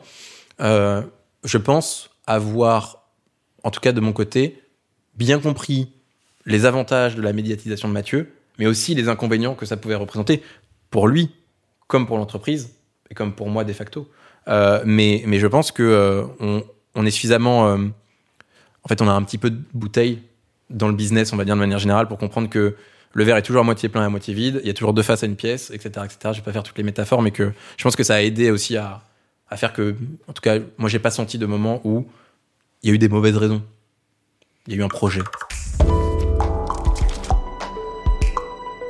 [0.59, 3.03] je pense avoir,
[3.63, 4.61] en tout cas de mon côté,
[5.15, 5.91] bien compris
[6.45, 10.43] les avantages de la médiatisation de Mathieu, mais aussi les inconvénients que ça pouvait représenter
[10.91, 11.31] pour lui,
[11.87, 12.75] comme pour l'entreprise,
[13.09, 14.07] et comme pour moi de facto.
[14.47, 16.61] Euh, mais, mais je pense que euh,
[16.95, 17.67] on, est suffisamment.
[17.67, 17.77] Euh,
[18.83, 20.21] en fait, on a un petit peu de bouteille
[20.69, 22.75] dans le business, on va dire de manière générale, pour comprendre que
[23.13, 24.59] le verre est toujours à moitié plein et à moitié vide.
[24.61, 26.17] Il y a toujours deux faces à une pièce, etc., etc.
[26.25, 28.51] Je vais pas faire toutes les métaphores, mais que je pense que ça a aidé
[28.51, 29.01] aussi à,
[29.49, 29.95] à faire que,
[30.27, 32.05] en tout cas, moi, j'ai pas senti de moment où
[32.83, 33.61] il y a eu des mauvaises raisons.
[34.67, 35.21] Il y a eu un projet.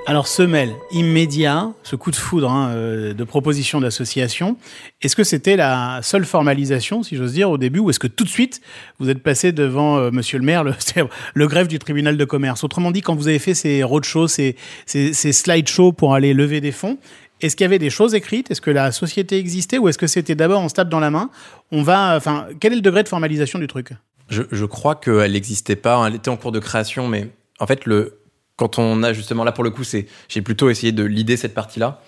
[0.06, 4.58] Alors, semelle immédiat, ce coup de foudre hein, euh, de proposition d'association,
[5.04, 8.23] est-ce que c'était la seule formalisation, si j'ose dire, au début, ou est-ce que tout
[8.23, 8.60] de suite,
[8.97, 12.63] vous êtes passé devant euh, monsieur le maire, le, greffe du tribunal de commerce?
[12.63, 14.56] Autrement dit, quand vous avez fait ces roadshows, ces
[14.88, 16.97] slideshows pour aller lever des fonds,
[17.41, 18.52] est-ce qu'il y avait des choses écrites?
[18.52, 19.78] Est-ce que la société existait?
[19.78, 21.30] Ou est-ce que c'était d'abord en stade dans la main?
[21.71, 23.91] On va, enfin, quel est le degré de formalisation du truc?
[24.30, 26.06] Je, crois qu'elle n'existait pas.
[26.08, 28.19] Elle était en cours de création, mais en fait, le,
[28.58, 32.02] quand on a justement là pour le coup, j'ai plutôt essayé de l'idée cette partie-là.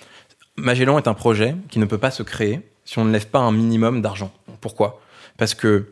[0.57, 3.39] Magellan est un projet qui ne peut pas se créer si on ne lève pas
[3.39, 4.31] un minimum d'argent.
[4.59, 5.01] Pourquoi?
[5.37, 5.87] Parce que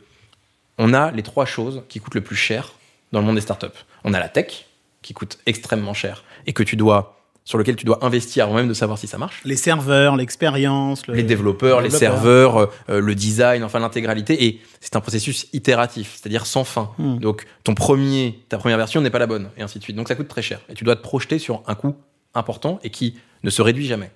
[0.78, 2.74] on a les trois choses qui coûtent le plus cher
[3.12, 3.68] dans le monde des startups.
[4.04, 4.66] On a la tech,
[5.02, 7.19] qui coûte extrêmement cher, et que tu dois
[7.50, 9.42] sur lequel tu dois investir avant même de savoir si ça marche.
[9.44, 14.46] Les serveurs, l'expérience, les développeurs, les serveurs, euh, euh, le design, enfin l'intégralité.
[14.46, 16.92] Et c'est un processus itératif, c'est-à-dire sans fin.
[17.00, 17.18] Hmm.
[17.18, 19.96] Donc ton premier, ta première version n'est pas la bonne, et ainsi de suite.
[19.96, 20.62] Donc ça coûte très cher.
[20.70, 21.96] Et tu dois te projeter sur un coût
[22.36, 24.12] important et qui ne se réduit jamais.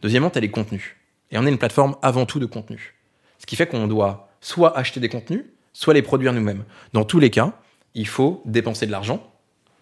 [0.00, 0.94] Deuxièmement, tu as les contenus.
[1.32, 2.94] Et on est une plateforme avant tout de contenu.
[3.40, 6.62] Ce qui fait qu'on doit soit acheter des contenus, soit les produire nous-mêmes.
[6.92, 7.54] Dans tous les cas,
[7.94, 9.20] il faut dépenser de l'argent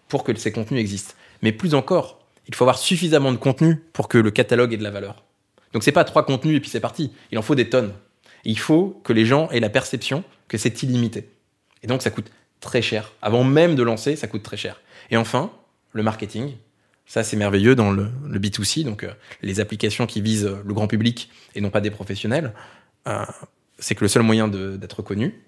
[0.07, 1.13] pour que ces contenus existent.
[1.43, 2.16] Mais plus encore,
[2.47, 5.23] il faut avoir suffisamment de contenu pour que le catalogue ait de la valeur.
[5.73, 7.11] Donc c'est pas trois contenus et puis c'est parti.
[7.31, 7.93] Il en faut des tonnes.
[8.45, 11.29] il faut que les gens aient la perception que c'est illimité.
[11.83, 13.13] Et donc ça coûte très cher.
[13.21, 14.81] Avant même de lancer, ça coûte très cher.
[15.11, 15.51] Et enfin,
[15.93, 16.53] le marketing.
[17.05, 21.29] Ça, c'est merveilleux dans le, B2C, donc euh, les applications qui visent le grand public
[21.55, 22.53] et non pas des professionnels.
[23.07, 23.23] Euh,
[23.79, 25.41] c'est que le seul moyen d'être connu,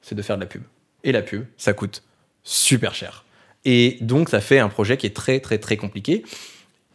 [0.00, 0.62] c'est de faire de la pub.
[1.04, 2.02] Et la pub, ça coûte
[2.44, 3.24] super cher.
[3.64, 6.24] Et donc, ça fait un projet qui est très, très, très compliqué.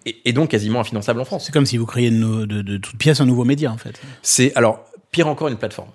[0.06, 1.46] Et, donc quasiment infinançable en France.
[1.46, 4.00] C'est comme si vous créiez de, de, de toutes pièces un nouveau média, en fait.
[4.22, 5.90] C'est, alors, pire encore, une plateforme.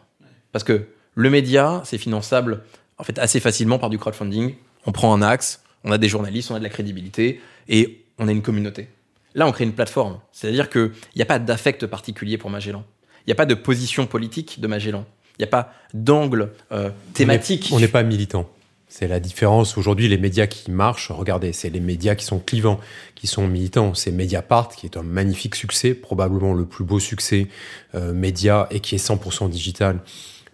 [0.52, 2.62] Parce que le média, c'est finançable,
[2.98, 4.54] en fait, assez facilement par du crowdfunding.
[4.84, 8.28] On prend un axe, on a des journalistes, on a de la crédibilité, et on
[8.28, 8.88] a une communauté.
[9.34, 10.18] Là, on crée une plateforme.
[10.32, 12.84] C'est-à-dire qu'il n'y a pas d'affect particulier pour Magellan.
[13.20, 15.06] Il n'y a pas de position politique de Magellan.
[15.38, 17.70] Il n'y a pas d'angle euh, thématique.
[17.72, 18.48] On n'est pas militant.
[18.94, 19.78] C'est la différence.
[19.78, 22.78] Aujourd'hui, les médias qui marchent, regardez, c'est les médias qui sont clivants,
[23.14, 23.94] qui sont militants.
[23.94, 27.48] C'est Mediapart, qui est un magnifique succès, probablement le plus beau succès
[27.94, 30.00] euh, média et qui est 100% digital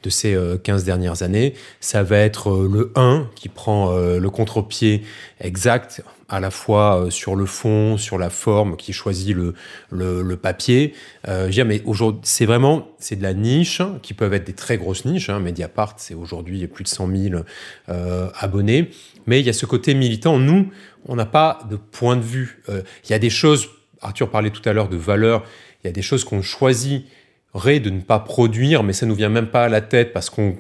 [0.03, 1.55] de ces 15 euh, dernières années.
[1.81, 5.03] Ça va être euh, le 1 qui prend euh, le contre-pied
[5.41, 9.55] exact, à la fois sur le fond, sur la forme, qui choisit le,
[9.91, 10.93] le, papier.
[11.27, 15.07] Euh, mais aujourd'hui, c'est vraiment, c'est de la niche, qui peuvent être des très grosses
[15.07, 15.31] niches.
[15.31, 15.41] Hein.
[15.41, 17.43] Mediapart, c'est aujourd'hui plus de 100 000
[18.35, 18.91] abonnés.
[19.27, 20.39] Mais il y a ce côté militant.
[20.39, 20.71] Nous,
[21.07, 22.63] on n'a pas de point de vue.
[22.69, 23.71] Il y a des choses,
[24.03, 25.45] Arthur parlait tout à l'heure de valeurs,
[25.83, 27.07] il y a des choses qu'on choisit
[27.55, 30.57] de ne pas produire, mais ça nous vient même pas à la tête parce qu'on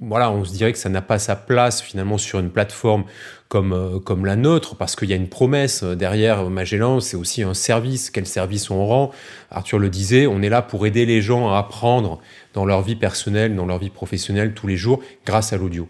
[0.00, 3.04] voilà, on se dirait que ça n'a pas sa place finalement sur une plateforme
[3.48, 7.16] comme, euh, comme la nôtre, parce qu'il y a une promesse euh, derrière Magellan, c'est
[7.16, 8.10] aussi un service.
[8.10, 9.10] Quel service on rend?
[9.50, 12.20] Arthur le disait, on est là pour aider les gens à apprendre
[12.54, 15.88] dans leur vie personnelle, dans leur vie professionnelle tous les jours, grâce à l'audio.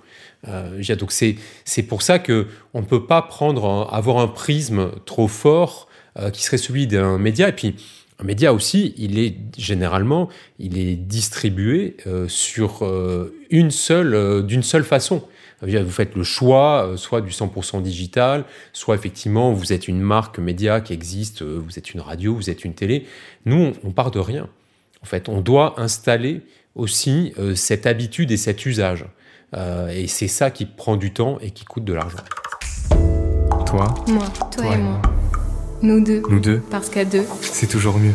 [0.48, 4.90] Euh, donc c'est c'est pour ça que on ne peut pas prendre avoir un prisme
[5.04, 5.86] trop fort
[6.32, 7.48] qui serait celui d'un média.
[7.48, 7.76] Et puis
[8.20, 10.28] un média aussi, il est généralement,
[10.58, 15.22] il est distribué euh, sur euh, une seule, euh, d'une seule façon.
[15.62, 20.80] Vous faites le choix, soit du 100% digital, soit effectivement vous êtes une marque média
[20.80, 23.06] qui existe, vous êtes une radio, vous êtes une télé.
[23.44, 24.48] Nous, on, part de rien.
[25.02, 26.40] En fait, on doit installer
[26.74, 29.04] aussi cette habitude et cet usage.
[29.54, 32.24] et c'est ça qui prend du temps et qui coûte de l'argent.
[33.66, 35.02] Toi, moi, toi, et moi.
[35.82, 36.22] Nous deux.
[36.28, 36.60] Nous deux.
[36.70, 38.12] Parce qu'à deux, c'est toujours mieux.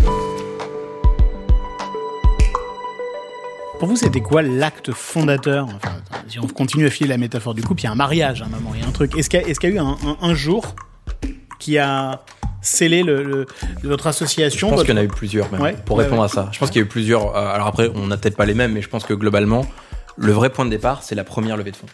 [3.80, 5.68] Pour vous, c'était quoi l'acte fondateur?
[5.76, 5.96] Enfin,
[6.28, 8.46] Si on continue à filer la métaphore du couple, il y a un mariage à
[8.46, 9.18] un moment, il y a un truc.
[9.18, 10.76] Est-ce qu'il y, a eu un, jour
[11.58, 12.22] qui a
[12.62, 13.48] scellé le,
[13.84, 16.50] votre association Je pense qu'il y en a eu plusieurs, même, pour répondre à ça.
[16.52, 17.36] Je pense qu'il y a eu plusieurs.
[17.36, 19.66] Euh, alors après, on n'a peut-être pas les mêmes, mais je pense que globalement,
[20.18, 21.88] le vrai point de départ, c'est la première levée de fonds.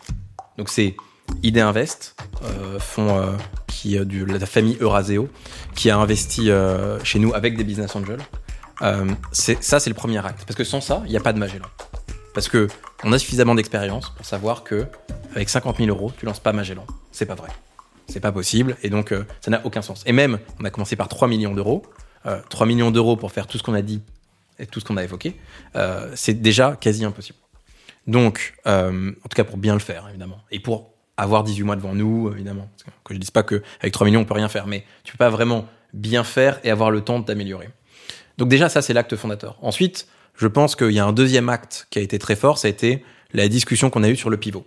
[0.58, 0.98] Donc c'est
[1.44, 5.30] Idée Invest, euh, fonds euh, qui, euh, de la famille Euraseo,
[5.76, 6.50] qui a investi
[7.04, 8.22] chez nous avec des business angels.
[9.32, 10.44] ça, c'est le premier acte.
[10.46, 11.68] Parce que sans ça, il n'y a pas de Magellan.
[12.34, 12.68] Parce que
[13.04, 14.86] on a suffisamment d'expérience pour savoir que
[15.36, 16.86] avec 50 000 euros, tu lances pas Magellan.
[17.12, 17.50] C'est pas vrai.
[18.08, 18.78] C'est pas possible.
[18.84, 20.04] Et donc, ça n'a aucun sens.
[20.06, 21.84] Et même, on a commencé par 3 millions d'euros.
[22.50, 24.02] 3 millions d'euros pour faire tout ce qu'on a dit
[24.60, 25.36] et tout ce qu'on a évoqué,
[26.16, 27.40] c'est déjà quasi impossible.
[28.08, 30.42] Donc, en tout cas pour bien le faire, évidemment.
[30.52, 30.91] Et pour
[31.22, 32.70] avoir 18 mois devant nous, évidemment.
[33.04, 35.18] Que je ne dise pas qu'avec 3 millions, on peut rien faire, mais tu peux
[35.18, 37.70] pas vraiment bien faire et avoir le temps de t'améliorer.
[38.38, 39.58] Donc déjà, ça, c'est l'acte fondateur.
[39.62, 42.68] Ensuite, je pense qu'il y a un deuxième acte qui a été très fort, ça
[42.68, 43.04] a été
[43.34, 44.66] la discussion qu'on a eue sur le pivot,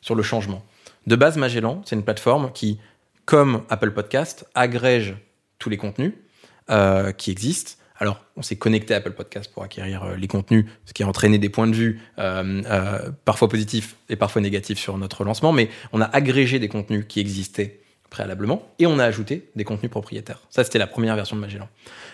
[0.00, 0.64] sur le changement.
[1.06, 2.78] De base, Magellan, c'est une plateforme qui,
[3.24, 5.16] comme Apple Podcast, agrège
[5.58, 6.14] tous les contenus
[6.70, 10.66] euh, qui existent alors, on s'est connecté à Apple Podcast pour acquérir euh, les contenus,
[10.84, 14.78] ce qui a entraîné des points de vue euh, euh, parfois positifs et parfois négatifs
[14.78, 17.80] sur notre lancement, mais on a agrégé des contenus qui existaient
[18.10, 20.42] préalablement et on a ajouté des contenus propriétaires.
[20.50, 21.68] Ça, c'était la première version de Magellan.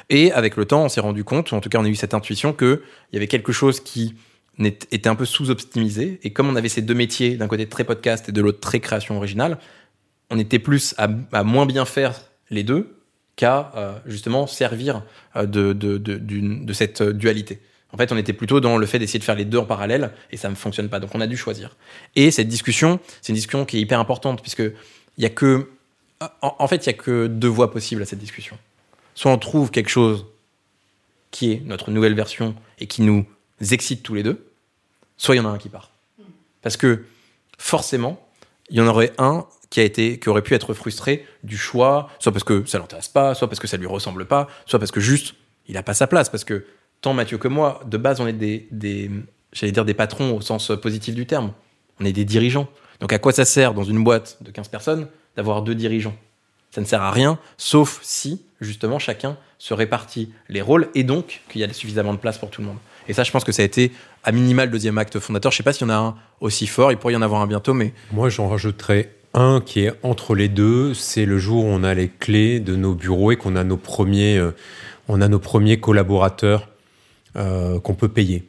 [0.08, 2.14] Et avec le temps, on s'est rendu compte, en tout cas, on a eu cette
[2.14, 2.80] intuition qu'il
[3.12, 4.14] y avait quelque chose qui
[4.58, 6.20] était un peu sous-optimisé.
[6.22, 8.80] Et comme on avait ces deux métiers, d'un côté très podcast et de l'autre très
[8.80, 9.58] création originale,
[10.30, 12.14] on était plus à moins bien faire
[12.50, 13.01] les deux
[13.42, 15.02] euh, justement servir
[15.36, 17.60] euh, de, de, cette dualité.
[17.92, 20.12] En fait, on était plutôt dans le fait d'essayer de faire les deux en parallèle
[20.30, 20.98] et ça ne fonctionne pas.
[21.00, 21.76] Donc, on a dû choisir.
[22.16, 25.68] Et cette discussion, c'est une discussion qui est hyper importante puisque il y a que,
[26.20, 28.56] en, en fait, il y a que deux voies possibles à cette discussion.
[29.14, 30.24] Soit on trouve quelque chose
[31.30, 33.26] qui est notre nouvelle version et qui nous
[33.70, 34.46] excite tous les deux,
[35.16, 35.90] soit il y en a un qui part.
[36.62, 37.04] Parce que
[37.58, 38.26] forcément,
[38.70, 42.10] il y en aurait un qui a été, qui aurait pu être frustré du choix,
[42.18, 44.90] soit parce que ça l'intéresse pas, soit parce que ça lui ressemble pas, soit parce
[44.90, 45.34] que juste
[45.66, 46.28] il a pas sa place.
[46.28, 46.66] Parce que
[47.00, 49.10] tant Mathieu que moi, de base, on est des, des
[49.54, 51.52] j'allais dire des patrons au sens positif du terme.
[52.00, 52.68] On est des dirigeants.
[53.00, 56.14] Donc à quoi ça sert dans une boîte de 15 personnes d'avoir deux dirigeants?
[56.70, 61.40] Ça ne sert à rien, sauf si justement chacun se répartit les rôles et donc
[61.48, 62.78] qu'il y a suffisamment de place pour tout le monde.
[63.08, 63.90] Et ça, je pense que ça a été
[64.22, 65.50] à minimal le deuxième acte fondateur.
[65.50, 67.40] Je sais pas s'il y en a un aussi fort, il pourrait y en avoir
[67.40, 70.94] un bientôt, mais Moi, j'en rajouterais un qui est entre les deux.
[70.94, 73.76] C'est le jour où on a les clés de nos bureaux et qu'on a nos
[73.76, 74.52] premiers, euh,
[75.08, 76.68] on a nos premiers collaborateurs
[77.36, 78.44] euh, qu'on peut payer.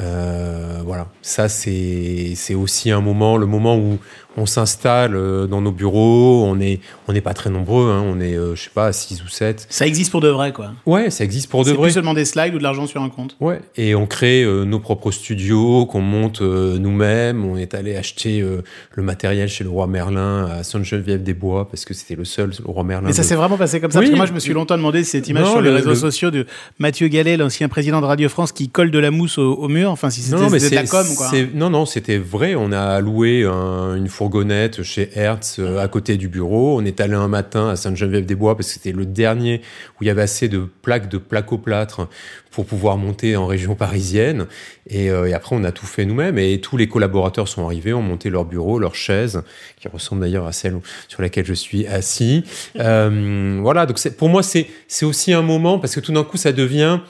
[0.00, 3.98] Euh, voilà, ça c'est c'est aussi un moment, le moment où
[4.36, 6.44] on s'installe euh, dans nos bureaux.
[6.46, 9.22] On est on n'est pas très nombreux, hein, on est euh, je sais pas 6
[9.24, 10.72] ou 7 Ça existe pour de vrai, quoi.
[10.86, 11.82] Ouais, ça existe pour de C'est vrai.
[11.88, 13.36] plus seulement des slides ou de l'argent sur un compte.
[13.40, 17.44] Ouais, et on crée euh, nos propres studios qu'on monte euh, nous-mêmes.
[17.44, 21.94] On est allé acheter euh, le matériel chez le roi Merlin à Sainte-Geneviève-des-Bois parce que
[21.94, 23.06] c'était le seul, le roi Merlin.
[23.08, 23.98] Mais ça de- s'est vraiment passé comme ça.
[23.98, 24.06] Oui.
[24.06, 25.90] Parce que moi, je me suis longtemps demandé cette image Non, sur les le- réseaux
[25.90, 26.46] le- sociaux de
[26.78, 29.90] Mathieu Gallet, l'ancien président de Radio France, qui colle de la mousse au, au mur.
[29.90, 31.28] Enfin, si c'était Non, mais c'était de la c'est- com, quoi.
[31.30, 32.54] c'est- Non, non, c'était vrai.
[32.54, 36.80] On a loué un- une fourgonnette chez Hertz euh, à côté du bureau.
[36.80, 39.60] On est allé un matin à Sainte-Geneviève-des-Bois parce que c'était le dernier
[39.90, 42.08] où il y avait assez de plaques de placoplâtre
[42.50, 44.46] pour pouvoir monter en région parisienne.
[44.88, 46.38] Et, euh, et après, on a tout fait nous-mêmes.
[46.38, 49.42] Et tous les collaborateurs sont arrivés, ont monté leur bureau, leur chaise,
[49.76, 52.44] qui ressemble d'ailleurs à celle sur laquelle je suis assis.
[52.76, 54.66] Euh, voilà, donc pour moi, c'est
[55.02, 57.00] aussi un moment parce que tout d'un coup, ça devient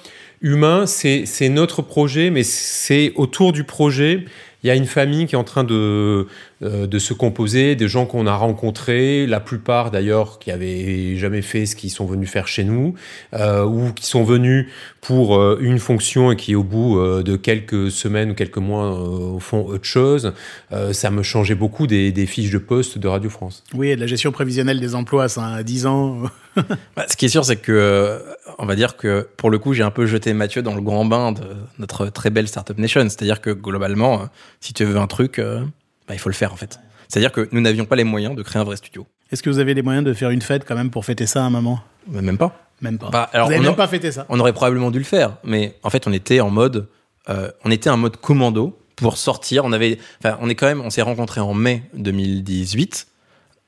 [0.40, 4.24] humain, c'est notre projet, mais c'est autour du projet.
[4.64, 6.26] Il y a une famille qui est en train de,
[6.64, 11.42] euh, de se composer, des gens qu'on a rencontrés, la plupart d'ailleurs qui avaient jamais
[11.42, 12.94] fait ce qu'ils sont venus faire chez nous,
[13.34, 14.68] euh, ou qui sont venus
[15.00, 18.98] pour euh, une fonction et qui au bout euh, de quelques semaines ou quelques mois
[18.98, 20.32] euh, font autre chose.
[20.72, 23.62] Euh, ça me changeait beaucoup des, des fiches de poste de Radio France.
[23.74, 26.22] Oui, et de la gestion prévisionnelle des emplois, ça, à 10 ans.
[26.96, 28.18] Bah, ce qui est sûr, c'est que, euh,
[28.58, 31.04] on va dire que pour le coup, j'ai un peu jeté Mathieu dans le grand
[31.04, 31.42] bain de
[31.80, 33.02] notre très belle Startup Nation.
[33.02, 34.28] C'est-à-dire que globalement,
[34.60, 35.64] si tu veux un truc, euh,
[36.08, 36.78] bah, il faut le faire en fait.
[37.08, 39.06] C'est-à-dire que nous n'avions pas les moyens de créer un vrai studio.
[39.30, 41.42] Est-ce que vous avez les moyens de faire une fête quand même pour fêter ça
[41.42, 41.80] à un moment?
[42.08, 42.60] Mais Même pas.
[42.80, 43.08] Même pas.
[43.10, 45.04] Bah, alors, vous avez on même a- pas fêté ça On aurait probablement dû le
[45.04, 46.88] faire, mais en fait, on était en mode,
[47.28, 49.64] euh, on était en mode commando pour sortir.
[49.64, 49.98] On avait,
[50.40, 53.06] on est quand même, on s'est rencontrés en mai 2018.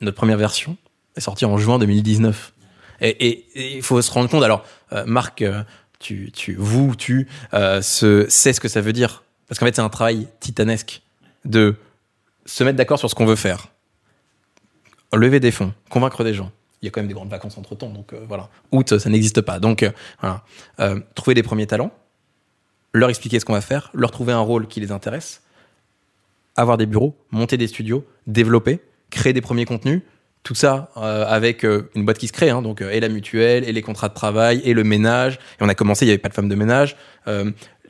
[0.01, 0.77] Notre première version
[1.17, 2.53] est sortie en juin 2019.
[3.01, 3.45] Et
[3.77, 4.43] il faut se rendre compte.
[4.43, 5.63] Alors, euh, Marc, euh,
[5.99, 9.77] tu, tu, vous, tu, euh, se, sais ce que ça veut dire, parce qu'en fait,
[9.77, 11.03] c'est un travail titanesque
[11.45, 11.77] de
[12.47, 13.69] se mettre d'accord sur ce qu'on veut faire,
[15.13, 16.51] lever des fonds, convaincre des gens.
[16.83, 18.49] Il y a quand même des grandes vacances entre temps, donc euh, voilà.
[18.71, 19.59] Août, ça n'existe pas.
[19.59, 20.45] Donc euh, voilà.
[20.81, 21.91] Euh, trouver des premiers talents,
[22.93, 25.43] leur expliquer ce qu'on va faire, leur trouver un rôle qui les intéresse,
[26.55, 28.81] avoir des bureaux, monter des studios, développer,
[29.11, 30.03] créer des premiers contenus.
[30.43, 33.83] Tout ça avec une boîte qui se crée, hein, donc et la mutuelle, et les
[33.83, 35.41] contrats de travail, et le ménage.
[35.59, 36.97] Et on a commencé, il n'y avait pas de femme de ménage.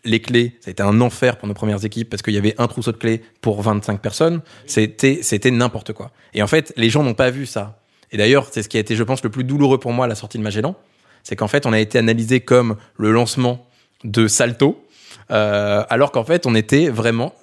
[0.04, 2.54] Les clés, ça a été un enfer pour nos premières équipes parce qu'il y avait
[2.58, 4.40] un trousseau de clés pour 25 personnes.
[4.66, 6.10] C'était, c'était n'importe quoi.
[6.34, 7.80] Et en fait, les gens n'ont pas vu ça.
[8.12, 10.08] Et d'ailleurs, c'est ce qui a été, je pense, le plus douloureux pour moi à
[10.08, 10.76] la sortie de Magellan.
[11.22, 13.66] C'est qu'en fait, on a été analysé comme le lancement
[14.04, 14.86] de Salto,
[15.30, 17.34] euh, alors qu'en fait, on était vraiment.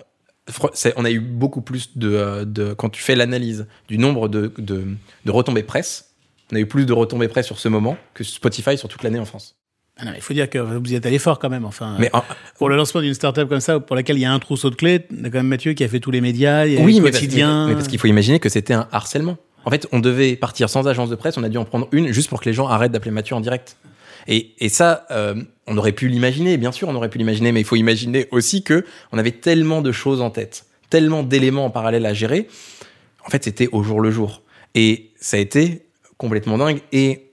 [0.95, 2.73] On a eu beaucoup plus de, euh, de.
[2.73, 4.87] Quand tu fais l'analyse du nombre de, de,
[5.25, 6.13] de retombées presse,
[6.51, 9.19] on a eu plus de retombées presse sur ce moment que Spotify sur toute l'année
[9.19, 9.55] en France.
[9.97, 11.65] Ah non, il faut dire que vous y êtes allé fort quand même.
[11.65, 12.23] Enfin, Mais en-
[12.57, 14.75] pour le lancement d'une startup comme ça, pour laquelle il y a un trousseau de
[14.75, 16.77] clés, il y a quand même Mathieu qui a fait tous les médias, il y
[16.77, 17.65] a oui, le mais parce, quotidien.
[17.65, 19.37] mais- mais parce qu'il faut imaginer que c'était un harcèlement.
[19.65, 22.11] En fait, on devait partir sans agence de presse, on a dû en prendre une
[22.11, 23.77] juste pour que les gens arrêtent d'appeler Mathieu en direct.
[24.27, 25.35] Et, et ça, euh,
[25.67, 28.63] on aurait pu l'imaginer, bien sûr, on aurait pu l'imaginer, mais il faut imaginer aussi
[28.63, 32.47] que on avait tellement de choses en tête, tellement d'éléments en parallèle à gérer.
[33.25, 34.41] En fait, c'était au jour le jour.
[34.75, 35.85] Et ça a été
[36.17, 37.29] complètement dingue et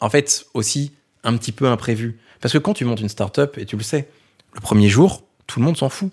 [0.00, 0.92] en fait aussi
[1.24, 2.18] un petit peu imprévu.
[2.40, 4.08] Parce que quand tu montes une startup, et tu le sais,
[4.54, 6.10] le premier jour, tout le monde s'en fout.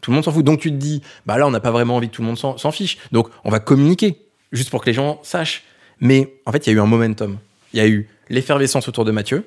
[0.00, 0.44] Tout le monde s'en fout.
[0.44, 2.38] Donc tu te dis, bah là, on n'a pas vraiment envie que tout le monde
[2.38, 2.98] s'en fiche.
[3.12, 4.18] Donc on va communiquer,
[4.52, 5.64] juste pour que les gens sachent.
[6.00, 7.38] Mais en fait, il y a eu un momentum.
[7.72, 9.46] Il y a eu l'effervescence autour de Mathieu,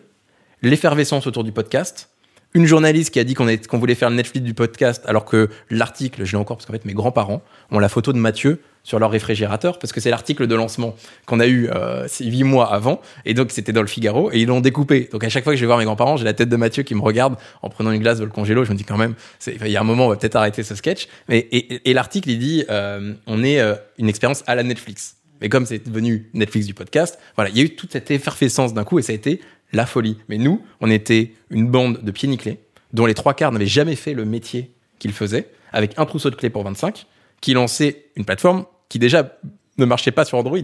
[0.61, 2.09] l'effervescence autour du podcast,
[2.55, 6.23] une journaliste qui a dit qu'on voulait faire le Netflix du podcast, alors que l'article,
[6.23, 9.11] je l'ai encore parce qu'en fait mes grands-parents ont la photo de Mathieu sur leur
[9.11, 13.33] réfrigérateur, parce que c'est l'article de lancement qu'on a eu euh, huit mois avant, et
[13.33, 15.09] donc c'était dans le Figaro, et ils l'ont découpé.
[15.11, 16.83] Donc à chaque fois que je vais voir mes grands-parents, j'ai la tête de Mathieu
[16.83, 19.15] qui me regarde en prenant une glace de le congélo, je me dis quand même,
[19.47, 21.07] il y a un moment, on va peut-être arrêter ce sketch.
[21.27, 25.17] Mais, et, et l'article, il dit, euh, on est euh, une expérience à la Netflix.
[25.41, 28.73] Mais comme c'est devenu Netflix du podcast, voilà, il y a eu toute cette effervescence
[28.73, 29.41] d'un coup, et ça a été
[29.73, 30.17] la folie.
[30.29, 32.59] Mais nous, on était une bande de pieds nickelés,
[32.93, 36.35] dont les trois quarts n'avaient jamais fait le métier qu'ils faisaient, avec un trousseau de
[36.35, 37.05] clés pour 25,
[37.41, 39.37] qui lançait une plateforme qui déjà
[39.77, 40.57] ne marchait pas sur Android.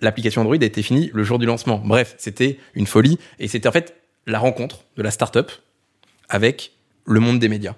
[0.00, 1.80] L'application Android a été finie le jour du lancement.
[1.82, 5.50] Bref, c'était une folie, et c'était en fait la rencontre de la startup
[6.28, 6.72] avec
[7.06, 7.74] le monde des médias.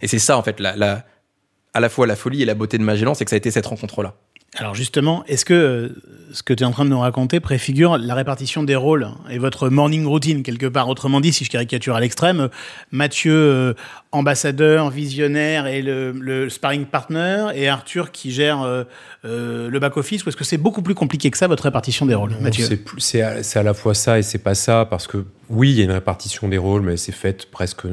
[0.00, 3.14] Et c'est ça, en fait, à la fois la folie et la beauté de Magellan,
[3.14, 4.14] c'est que ça a été cette rencontre-là.
[4.56, 5.88] Alors justement, est-ce que euh,
[6.32, 9.38] ce que tu es en train de nous raconter préfigure la répartition des rôles et
[9.38, 10.88] votre morning routine quelque part?
[10.88, 12.48] Autrement dit, si je caricature à l'extrême, euh,
[12.90, 13.74] Mathieu euh,
[14.12, 18.84] ambassadeur, visionnaire et le, le sparring partner et Arthur qui gère euh,
[19.24, 22.04] euh, le back office ou est-ce que c'est beaucoup plus compliqué que ça votre répartition
[22.04, 22.66] des rôles, Mathieu?
[22.98, 25.84] C'est à, la fois ça et c'est pas ça, parce que oui, il y a
[25.84, 27.86] une répartition des rôles, mais c'est fait presque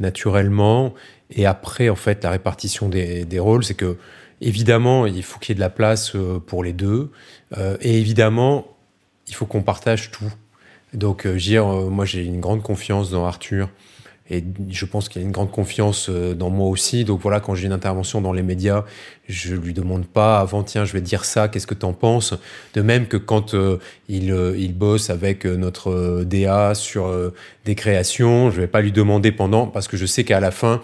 [0.00, 0.94] naturellement.
[1.30, 3.96] Et après, en fait, la répartition des, des rôles, c'est que,
[4.40, 7.10] évidemment, il faut qu'il y ait de la place euh, pour les deux.
[7.56, 8.66] Euh, et évidemment,
[9.28, 10.32] il faut qu'on partage tout.
[10.92, 13.68] Donc, euh, moi, j'ai une grande confiance dans Arthur.
[14.28, 17.04] Et je pense qu'il a une grande confiance dans moi aussi.
[17.04, 18.84] Donc voilà, quand j'ai une intervention dans les médias,
[19.28, 21.92] je lui demande pas avant, tiens, je vais te dire ça, qu'est-ce que tu en
[21.92, 22.34] penses?
[22.74, 23.54] De même que quand
[24.08, 27.32] il, il bosse avec notre DA sur
[27.64, 30.82] des créations, je vais pas lui demander pendant, parce que je sais qu'à la fin,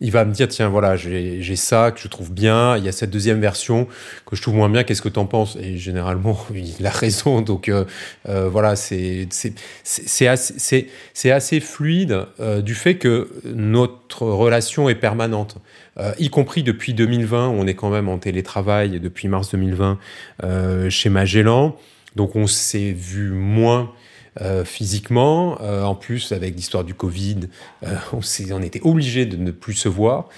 [0.00, 2.92] il va me dire, tiens, voilà, j'ai ça que je trouve bien, il y a
[2.92, 3.86] cette deuxième version
[4.26, 5.56] que je trouve moins bien, qu'est-ce que tu en penses?
[5.60, 7.42] Et généralement, il a raison.
[7.42, 7.84] Donc euh,
[8.28, 10.86] euh, voilà, c'est c'est- assez,
[11.30, 15.56] assez fluide euh, du fait que notre relation est permanente.
[15.98, 19.98] Euh, y compris depuis 2020, où on est quand même en télétravail depuis mars 2020
[20.44, 21.76] euh, chez Magellan.
[22.16, 23.92] Donc on s'est vu moins
[24.40, 25.58] euh, physiquement.
[25.60, 27.40] Euh, en plus, avec l'histoire du Covid,
[27.84, 30.28] euh, on, s'est- on était obligé de ne plus se voir.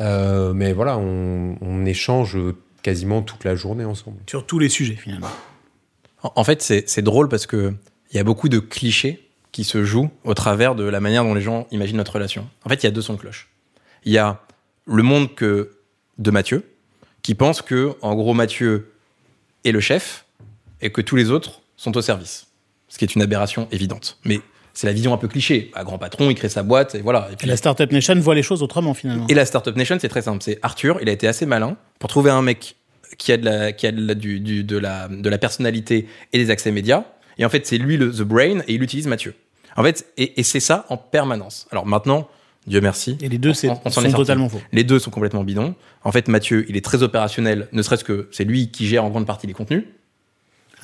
[0.00, 2.36] Euh, mais voilà, on, on échange
[2.82, 4.18] quasiment toute la journée ensemble.
[4.28, 5.28] Sur tous les sujets finalement.
[6.22, 7.74] En, en fait, c'est c'est drôle parce que
[8.10, 11.34] il y a beaucoup de clichés qui se jouent au travers de la manière dont
[11.34, 12.48] les gens imaginent notre relation.
[12.64, 13.48] En fait, il y a deux sons de cloche.
[14.04, 14.40] Il y a
[14.86, 15.76] le monde que
[16.18, 16.64] de Mathieu,
[17.22, 18.92] qui pense que, en gros, Mathieu
[19.64, 20.24] est le chef
[20.80, 22.46] et que tous les autres sont au service.
[22.92, 24.18] Ce qui est une aberration évidente.
[24.26, 24.40] Mais
[24.74, 25.70] c'est la vision un peu cliché.
[25.74, 27.28] Un grand patron, il crée sa boîte et voilà.
[27.30, 29.26] Et Et puis, la Startup Nation voit les choses autrement finalement.
[29.28, 30.42] et la Startup Nation, c'est très simple.
[30.42, 32.76] C'est Arthur, il a été assez malin pour trouver un mec
[33.16, 36.06] qui a de la, qui a de la, du- du- de la, de la personnalité
[36.34, 37.04] et des accès médias.
[37.38, 39.34] Et en fait, c'est lui le the brain et il utilise Mathieu.
[39.76, 41.66] En fait, et, et c'est ça en permanence.
[41.70, 42.28] Alors maintenant,
[42.66, 43.16] Dieu merci.
[43.22, 44.60] Et les deux c'est sont est totalement faux.
[44.72, 45.74] Les deux sont complètement bidons.
[46.04, 49.08] En fait, Mathieu, il est très opérationnel, ne serait-ce que c'est lui qui gère en
[49.10, 49.84] grande partie les contenus.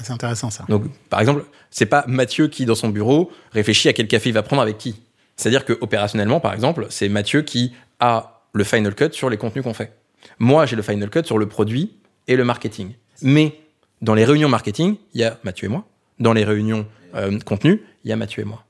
[0.03, 0.65] C'est intéressant ça.
[0.69, 4.33] Donc, par exemple, c'est pas Mathieu qui, dans son bureau, réfléchit à quel café il
[4.33, 5.01] va prendre avec qui.
[5.37, 9.65] C'est-à-dire que opérationnellement, par exemple, c'est Mathieu qui a le final cut sur les contenus
[9.65, 9.93] qu'on fait.
[10.39, 11.93] Moi, j'ai le final cut sur le produit
[12.27, 12.93] et le marketing.
[13.23, 13.61] Mais
[14.03, 15.85] dans les réunions marketing, il y a Mathieu et moi.
[16.19, 18.65] Dans les réunions euh, contenu, il y a Mathieu et moi.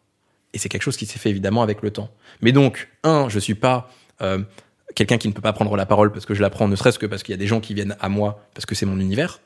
[0.52, 2.10] Et c'est quelque chose qui s'est fait évidemment avec le temps.
[2.40, 3.90] Mais donc, un, je suis pas
[4.22, 4.38] euh,
[4.94, 6.98] quelqu'un qui ne peut pas prendre la parole parce que je la prends, ne serait-ce
[6.98, 8.98] que parce qu'il y a des gens qui viennent à moi parce que c'est mon
[8.98, 9.40] univers.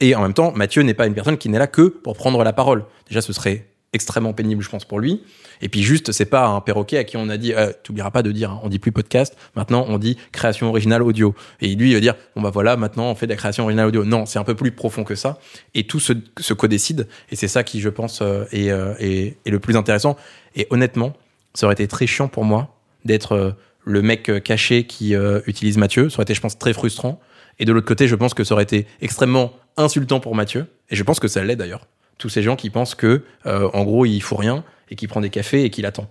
[0.00, 2.42] Et en même temps, Mathieu n'est pas une personne qui n'est là que pour prendre
[2.44, 2.84] la parole.
[3.08, 5.22] Déjà, ce serait extrêmement pénible, je pense, pour lui.
[5.62, 8.22] Et puis juste, c'est pas un perroquet à qui on a dit, euh, t'oublieras pas
[8.22, 11.34] de dire, hein, on dit plus podcast, maintenant on dit création originale audio.
[11.62, 13.86] Et lui, il va dire, bon bah voilà, maintenant on fait de la création originale
[13.88, 14.04] audio.
[14.04, 15.38] Non, c'est un peu plus profond que ça.
[15.74, 17.08] Et tout se, se co-décide.
[17.30, 20.16] Et c'est ça qui, je pense, euh, est, euh, est- est le plus intéressant.
[20.54, 21.14] Et honnêtement,
[21.54, 23.50] ça aurait été très chiant pour moi d'être euh,
[23.84, 25.14] le mec caché qui
[25.46, 26.10] utilise Mathieu.
[26.10, 27.18] Ça aurait été, je pense, très frustrant.
[27.58, 30.66] Et de l'autre côté, je pense que ça aurait été extrêmement insultant pour Mathieu.
[30.90, 31.86] Et je pense que ça l'est d'ailleurs.
[32.18, 35.20] Tous ces gens qui pensent que, euh, en gros, il faut rien et qui prend
[35.20, 36.08] des cafés et qui l'attend.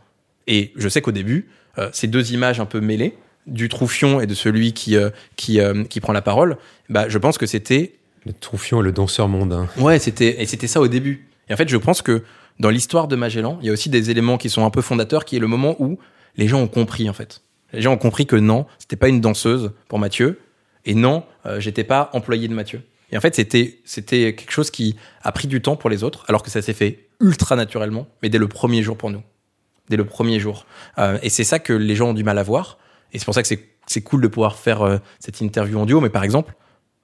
[0.47, 4.27] Et je sais qu'au début, euh, ces deux images un peu mêlées, du troufion et
[4.27, 6.57] de celui qui, euh, qui, qui prend la parole,
[6.89, 7.93] bah, je pense que c'était
[8.25, 9.69] Le troufion et le danseur mondain.
[9.77, 11.29] Ouais, c'était et c'était ça au début.
[11.49, 12.23] Et en fait, je pense que
[12.59, 15.23] dans l'histoire de Magellan, il y a aussi des éléments qui sont un peu fondateurs,
[15.23, 15.97] qui est le moment où
[16.35, 17.41] les gens ont compris en fait.
[17.73, 20.39] Les gens ont compris que non, c'était pas une danseuse pour Mathieu,
[20.87, 22.81] et non, euh, j'étais pas employé de Mathieu.
[23.11, 26.25] Et en fait, c'était c'était quelque chose qui a pris du temps pour les autres,
[26.27, 29.21] alors que ça s'est fait ultra naturellement, mais dès le premier jour pour nous,
[29.89, 30.65] dès le premier jour.
[30.97, 32.77] Euh, et c'est ça que les gens ont du mal à voir.
[33.13, 35.85] Et c'est pour ça que c'est c'est cool de pouvoir faire euh, cette interview en
[35.85, 36.01] duo.
[36.01, 36.53] Mais par exemple,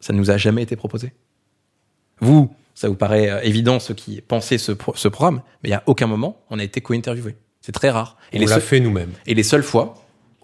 [0.01, 1.13] ça ne nous a jamais été proposé.
[2.19, 5.71] Vous, ça vous paraît euh, évident, ceux qui pensaient ce, pro- ce programme, mais il
[5.71, 7.35] n'y a aucun moment, on a été co-interviewé.
[7.61, 8.17] C'est très rare.
[8.31, 9.11] Et Et on les, l'a seuls- fait nous-mêmes.
[9.25, 9.93] et les seules fois,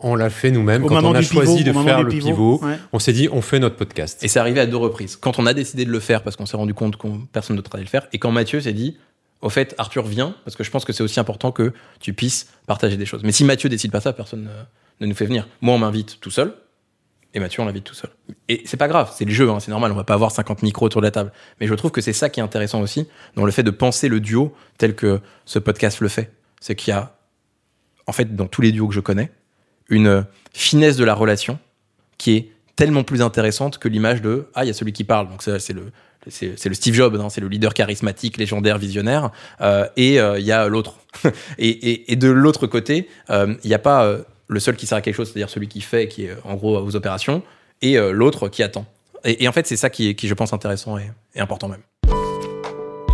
[0.01, 0.85] On l'a fait nous-mêmes.
[0.85, 2.77] Quand on a pivot, choisi de faire le pivot, pivot, ouais.
[2.93, 4.23] on s'est dit on fait notre podcast.
[4.23, 5.17] Et c'est arrivé à deux reprises.
[5.17, 7.71] Quand on a décidé de le faire parce qu'on s'est rendu compte qu'on personne d'autre
[7.73, 8.97] allait le faire, et quand Mathieu s'est dit,
[9.41, 12.47] au fait, Arthur vient parce que je pense que c'est aussi important que tu puisses
[12.67, 13.23] partager des choses.
[13.23, 15.47] Mais si Mathieu décide pas ça, personne ne, ne nous fait venir.
[15.61, 16.53] Moi, on m'invite tout seul,
[17.33, 18.09] et Mathieu, on l'invite tout seul.
[18.47, 19.91] Et c'est pas grave, c'est le jeu, hein, c'est normal.
[19.91, 21.31] On va pas avoir 50 micros autour de la table.
[21.59, 24.07] Mais je trouve que c'est ça qui est intéressant aussi dans le fait de penser
[24.07, 26.31] le duo tel que ce podcast le fait.
[26.59, 27.17] C'est qu'il y a,
[28.07, 29.31] en fait, dans tous les duos que je connais,
[29.89, 31.59] une finesse de la relation
[32.17, 35.27] qui est tellement plus intéressante que l'image de ah il y a celui qui parle.
[35.29, 35.91] Donc c'est le
[36.27, 39.31] c'est le Steve Jobs hein, c'est le leader charismatique légendaire visionnaire
[39.61, 40.95] euh, et euh, il y a l'autre.
[41.57, 44.85] Et, et, et de l'autre côté euh, il n'y a pas euh, le seul qui
[44.85, 47.41] sert à quelque chose c'est-à-dire celui qui fait qui est en gros aux opérations
[47.81, 48.85] et euh, l'autre qui attend.
[49.23, 51.67] Et, et en fait c'est ça qui est qui je pense intéressant et, et important
[51.67, 51.81] même.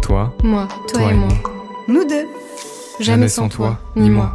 [0.02, 1.30] Toi, Moi, toi, et moi.
[1.88, 2.28] Nous deux.
[3.00, 4.34] Jamais sans toi, ni moi.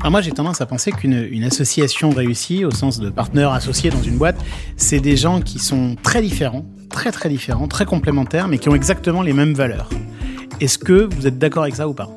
[0.00, 3.90] Alors moi, j'ai tendance à penser qu'une une association réussie, au sens de partenaire associé
[3.90, 4.36] dans une boîte,
[4.78, 8.74] c'est des gens qui sont très différents, très très différents, très complémentaires, mais qui ont
[8.74, 9.90] exactement les mêmes valeurs.
[10.58, 12.08] Est-ce que vous êtes d'accord avec ça ou pas?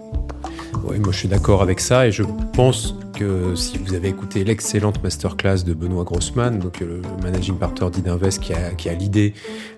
[0.85, 2.23] Oui, moi je suis d'accord avec ça et je
[2.53, 7.55] pense que si vous avez écouté l'excellente masterclass de Benoît Grossman, donc euh, le managing
[7.57, 9.33] partner d'Idinvest qui a, qui a l'idée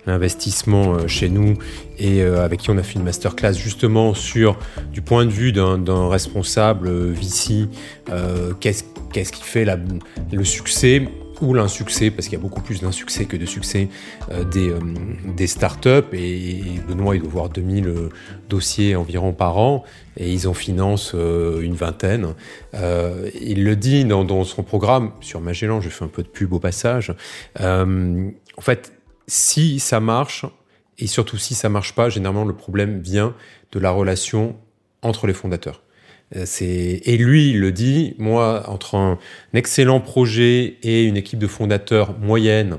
[0.07, 1.53] l'investissement euh, chez nous
[1.99, 4.57] et euh, avec qui on a fait une masterclass justement sur
[4.91, 7.67] du point de vue d'un responsable VC,
[8.59, 8.83] qu'est-ce
[9.13, 9.77] qu'est-ce qui fait la-
[10.31, 11.07] le succès
[11.41, 13.89] ou l'insuccès, parce qu'il y a beaucoup plus d'insuccès que de succès
[14.31, 14.79] euh, des, euh,
[15.35, 16.13] des startups.
[16.13, 18.09] Et, Benoît, il doit voir 2000 euh,
[18.49, 19.83] dossiers environ par an,
[20.17, 22.33] et ils en financent euh, une vingtaine.
[22.73, 26.53] Il le dit dans, dans son programme, sur Magellan, je fais un peu de pub
[26.53, 27.13] au passage.
[27.59, 28.93] En fait,
[29.27, 30.45] si ça marche,
[30.97, 33.33] et surtout si ça marche pas, généralement le problème vient
[33.71, 34.55] de la relation
[35.01, 35.81] entre les fondateurs.
[36.35, 38.15] Euh, et lui il le dit.
[38.17, 39.19] Moi, entre un
[39.53, 42.77] excellent projet et une équipe de fondateurs moyenne,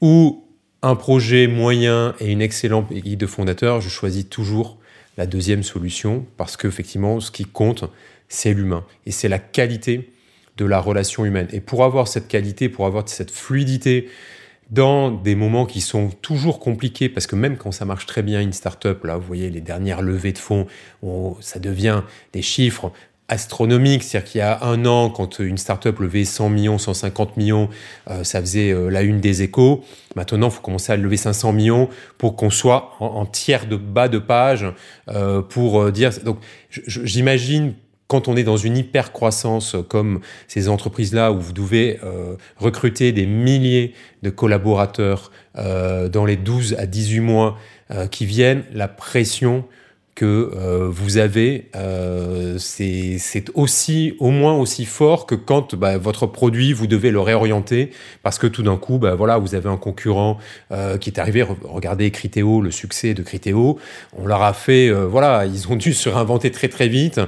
[0.00, 0.44] ou
[0.82, 4.78] un projet moyen et une excellente équipe de fondateurs, je choisis toujours
[5.16, 7.84] la deuxième solution parce que effectivement, ce qui compte,
[8.28, 10.10] c'est l'humain et c'est la qualité
[10.56, 11.48] de la relation humaine.
[11.52, 14.08] Et pour avoir cette qualité, pour avoir cette fluidité
[14.70, 18.40] dans des moments qui sont toujours compliqués, parce que même quand ça marche très bien
[18.40, 20.66] une startup, là, vous voyez les dernières levées de fonds,
[21.02, 22.02] on- ça devient
[22.32, 22.92] des chiffres
[23.28, 24.02] astronomiques.
[24.02, 27.68] C'est-à-dire qu'il y a un an, quand une startup levait 100 millions, 150 millions,
[28.10, 29.84] euh, ça faisait euh, la une des échos.
[30.16, 34.08] Maintenant, il faut commencer à lever 500 millions pour qu'on soit en, tiers de bas
[34.08, 34.66] de page
[35.08, 36.10] euh, pour dire.
[36.24, 36.38] Donc,
[36.70, 37.74] j'imagine
[38.08, 43.12] quand on est dans une hyper croissance comme ces entreprises-là où vous devez euh, recruter
[43.12, 47.58] des milliers de collaborateurs euh, dans les 12 à 18 mois
[47.90, 49.64] euh, qui viennent, la pression
[50.14, 56.26] que euh, vous avez, euh, c'est aussi, au moins aussi fort que quand bah, votre
[56.26, 57.90] produit, vous devez le réorienter
[58.24, 60.38] parce que tout d'un coup, bah, voilà, vous avez un concurrent
[60.72, 61.42] euh, qui est arrivé.
[61.44, 63.78] Re- Regardez Criteo, le succès de Criteo.
[64.16, 67.20] On leur a fait, voilà, ils ont dû se réinventer très très vite.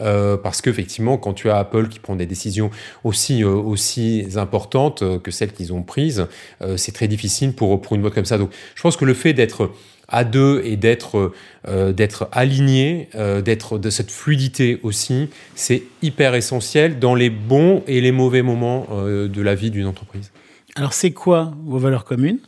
[0.00, 2.70] Euh, parce qu'effectivement, quand tu as Apple qui prend des décisions
[3.04, 6.26] aussi, euh, aussi importantes euh, que celles qu'ils ont prises,
[6.62, 8.38] euh, c'est très difficile pour, pour une boîte comme ça.
[8.38, 9.72] Donc, je pense que le fait d'être
[10.08, 11.32] à deux et d'être
[11.66, 13.08] d'être aligné,
[13.42, 18.86] d'être de cette fluidité aussi, c'est hyper essentiel dans les bons et les mauvais moments
[18.90, 20.30] de la vie d'une entreprise.
[20.76, 22.40] Alors, c'est quoi vos valeurs communes?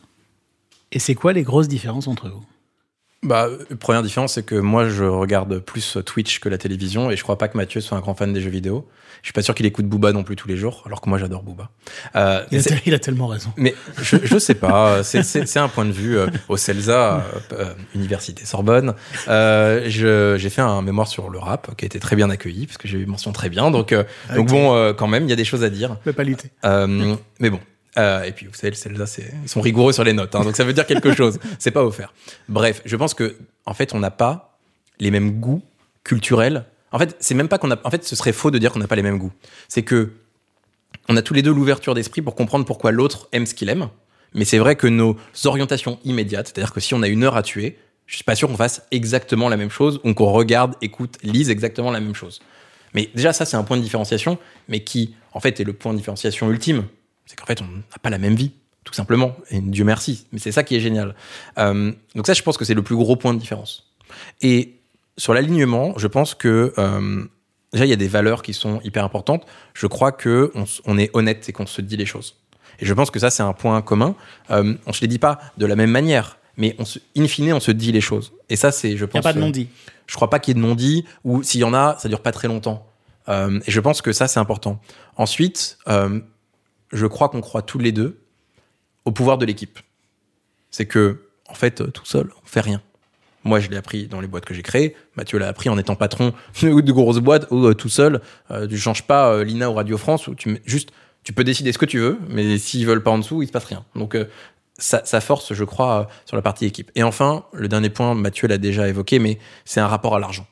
[0.92, 2.44] Et c'est quoi les grosses différences entre vous?
[3.22, 3.48] Bah,
[3.80, 7.38] première différence, c'est que moi, je regarde plus Twitch que la télévision et je crois
[7.38, 8.86] pas que Mathieu soit un grand fan des jeux vidéo.
[9.22, 11.18] Je suis pas sûr qu'il écoute Booba non plus tous les jours, alors que moi,
[11.18, 11.70] j'adore Booba.
[12.14, 13.52] Euh, il a, il tellement raison.
[13.56, 17.20] mais je, je sais pas, c'est- un point de vue euh, au CELSA, euh,
[17.54, 18.94] euh, Université Sorbonne.
[19.26, 22.76] Euh, J'ai fait un mémoire sur le rap qui a été très bien accueilli parce
[22.78, 23.70] que j'ai eu mention très bien.
[23.70, 24.04] Donc, euh,
[24.36, 24.50] donc Ok.
[24.50, 25.96] bon, euh, quand même, il y a des choses à dire.
[26.18, 26.50] Lutter.
[26.64, 27.60] Euh, mais bon.
[27.98, 30.42] Euh, et puis, vous savez, le CELSA, c'est- ils sont rigoureux sur les notes, hein,
[30.44, 31.38] donc ça veut dire quelque chose.
[31.58, 32.12] C'est pas offert.
[32.48, 34.58] Bref, je pense que, en fait, on n'a pas
[34.98, 35.62] les mêmes goûts
[36.04, 36.64] culturels.
[36.92, 37.76] En fait, c'est même pas qu'on a.
[37.84, 39.32] En fait, ce serait faux de dire qu'on n'a pas les mêmes goûts.
[39.68, 40.12] C'est que
[41.08, 43.88] on a tous les deux l'ouverture d'esprit pour comprendre pourquoi l'autre aime ce qu'il aime.
[44.34, 47.42] Mais c'est vrai que nos orientations immédiates, c'est-à-dire que si on a une heure à
[47.42, 51.16] tuer, je suis pas sûr qu'on fasse exactement la même chose ou qu'on regarde, écoute,
[51.22, 52.40] lise exactement la même chose.
[52.94, 54.38] Mais déjà, ça, c'est un point de différenciation,
[54.68, 56.84] mais qui, en fait, est le point de différenciation ultime.
[57.26, 58.52] C'est qu'en fait, on n'a pas la même vie,
[58.84, 59.36] tout simplement.
[59.50, 60.26] Et Dieu merci.
[60.32, 61.14] Mais c'est ça qui est génial.
[61.58, 63.92] Euh, donc ça, je pense que c'est le plus gros point de différence.
[64.40, 64.76] Et
[65.18, 67.24] sur l'alignement, je pense que euh,
[67.72, 69.46] déjà, il y a des valeurs qui sont hyper importantes.
[69.74, 70.52] Je crois que
[70.84, 72.36] on, est honnête et qu'on se dit les choses.
[72.78, 74.14] Et je pense que ça, c'est un point commun.
[74.50, 77.52] Euh, on se les dit pas de la même manière, mais on se, in fine,
[77.52, 78.32] on se dit les choses.
[78.48, 79.14] Et ça, c'est, je pense.
[79.14, 79.68] Il n'y a pas de non-dit.
[80.06, 82.20] Je crois pas qu'il y ait de non-dit, ou s'il y en a, ça dure
[82.20, 82.86] pas très longtemps.
[83.28, 84.80] Euh, et je pense que ça, c'est important.
[85.16, 86.20] Ensuite, euh,
[86.92, 88.18] je crois qu'on croit tous les deux
[89.04, 89.78] au pouvoir de l'équipe.
[90.70, 92.82] C'est que, en fait, euh, tout seul, on fait rien.
[93.46, 94.96] Moi, je l'ai appris dans les boîtes que j'ai créées.
[95.14, 96.32] Mathieu l'a appris en étant patron
[96.62, 98.20] de, grosses boîtes où euh, tout seul,
[98.50, 100.90] euh, tu changes pas euh, l'INA ou Radio France où tu juste,
[101.22, 103.52] tu peux décider ce que tu veux, mais s'ils veulent pas en dessous, il se
[103.52, 103.84] passe rien.
[103.94, 104.18] Donc,
[104.78, 106.90] ça, ça force, je crois, sur la partie équipe.
[106.96, 110.46] Et enfin, le dernier point, Mathieu l'a déjà évoqué, mais c'est un rapport à l'argent.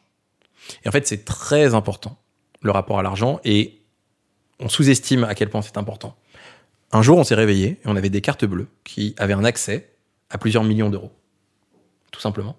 [0.85, 2.17] Et en fait, c'est très important,
[2.63, 3.81] le rapport à l'argent, et
[4.61, 6.17] on sous-estime à quel point c'est important.
[6.93, 9.91] Un jour, on s'est réveillé et on avait des cartes bleues qui avaient un accès
[10.31, 11.13] à plusieurs millions d'euros.
[12.13, 12.57] Tout simplement.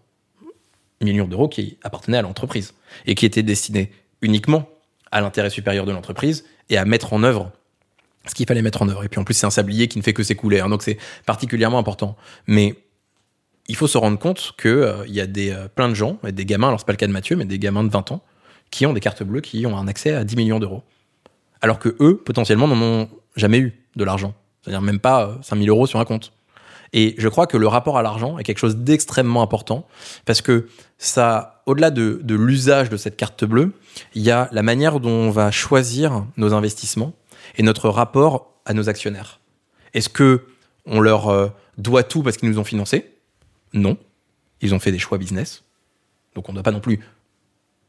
[1.02, 2.74] Millions d'euros qui appartenaient à l'entreprise
[3.06, 4.68] et qui étaient destinés uniquement
[5.12, 7.52] à l'intérêt supérieur de l'entreprise et à mettre en œuvre
[8.28, 9.04] ce qu'il fallait mettre en œuvre.
[9.04, 10.60] Et puis en plus, c'est un sablier qui ne fait que s'écouler.
[10.60, 12.18] hein, donc c'est particulièrement important.
[12.48, 12.76] Mais
[13.68, 16.46] il faut se rendre compte qu'il il y a des, euh, plein de gens, des
[16.46, 18.24] gamins, alors c'est pas le cas de Mathieu, mais des gamins de 20 ans,
[18.72, 20.84] qui ont des cartes bleues, qui ont un accès à 10 millions d'euros.
[21.62, 24.34] Alors que eux, potentiellement, n'en ont jamais eu de l'argent.
[24.62, 26.32] C'est-à-dire même pas euh, 5000 euros sur un compte.
[26.94, 29.86] Et je crois que le rapport à l'argent est quelque chose d'extrêmement important
[30.26, 30.68] parce que
[30.98, 33.74] ça, au-delà de, de l'usage de cette carte bleue,
[34.14, 37.14] il y a la manière dont on va choisir nos investissements
[37.58, 39.40] et notre rapport à nos actionnaires.
[39.94, 40.46] Est-ce que
[40.86, 43.12] on leur euh, doit tout parce qu'ils nous ont financés?
[43.74, 43.98] Non.
[44.62, 45.64] Ils ont fait des choix business.
[46.34, 47.00] Donc on ne doit pas non plus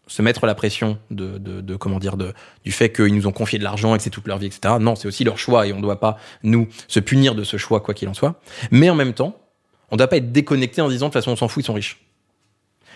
[0.07, 2.32] se mettre la pression de, de, comment dire de,
[2.64, 4.74] du fait qu'ils nous ont confié de l'argent et que c'est toute leur vie, etc.
[4.80, 7.57] Non, c'est aussi leur choix et on ne doit pas nous se punir de ce
[7.57, 8.40] choix quoi qu'il en soit.
[8.70, 9.36] Mais en même temps,
[9.90, 11.66] on ne doit pas être déconnecté en disant de toute façon on s'en fout, ils
[11.66, 12.00] sont riches.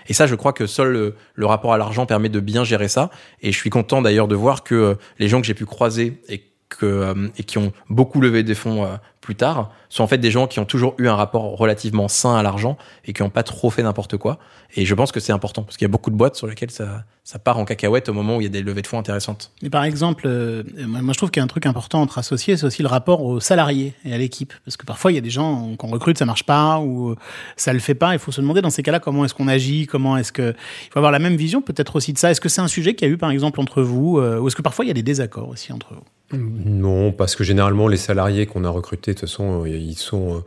[0.08, 2.88] Et ça, je crois que seul le, le rapport à l'argent permet de bien gérer
[2.88, 3.10] ça.
[3.42, 6.20] Et je suis content d'ailleurs de voir que euh, les gens que j'ai pu croiser
[6.28, 8.96] et, que, euh, et qui ont beaucoup levé des fonds euh,
[9.30, 12.34] plus tard sont en fait des gens qui ont toujours eu un rapport relativement sain
[12.34, 14.40] à l'argent et qui n'ont pas trop fait n'importe quoi.
[14.74, 16.72] Et je pense que c'est important parce qu'il y a beaucoup de boîtes sur lesquelles
[16.72, 18.98] ça, ça part en cacahuète au moment où il y a des levées de fonds
[18.98, 19.52] intéressantes.
[19.62, 22.56] Mais par exemple, euh, moi je trouve qu'il y a un truc important entre associés,
[22.56, 24.52] c'est aussi le rapport aux salariés et à l'équipe.
[24.64, 27.16] Parce que parfois, il y a des gens qu'on recrute, ça marche pas ou euh,
[27.56, 28.14] ça le fait pas.
[28.14, 30.54] Il faut se demander dans ces cas-là comment est-ce qu'on agit, comment est-ce que.
[30.86, 32.32] Il faut avoir la même vision peut-être aussi de ça.
[32.32, 34.48] Est-ce que c'est un sujet qu'il y a eu par exemple entre vous euh, ou
[34.48, 36.02] est-ce que parfois il y a des désaccords aussi entre vous?
[36.32, 40.40] Non, parce que généralement, les salariés qu'on a recrutés, toute façon, euh, ils, sont, euh,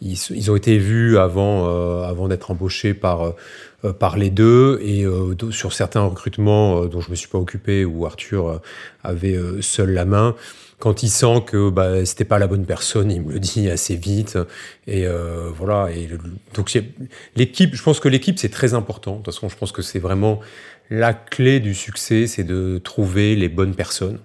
[0.00, 3.34] ils, ont été vus avant, euh, avant d'être embauchés par,
[3.98, 4.80] par les deux.
[4.82, 5.04] Et
[5.50, 8.60] sur certains recrutements dont je ne me suis pas occupé, où Arthur
[9.02, 10.34] avait seul la main,
[10.78, 13.96] quand il sent que bah, c'était pas la bonne personne, il me le dit assez
[13.96, 14.38] vite.
[14.86, 15.06] Et
[15.56, 15.90] voilà.
[15.90, 16.08] Et
[16.54, 16.76] donc
[17.36, 19.12] l'équipe, je pense que l'équipe c'est très important.
[19.12, 20.40] De toute façon, je pense que c'est vraiment
[20.90, 24.18] la clé du succès, c'est de trouver les bonnes personnes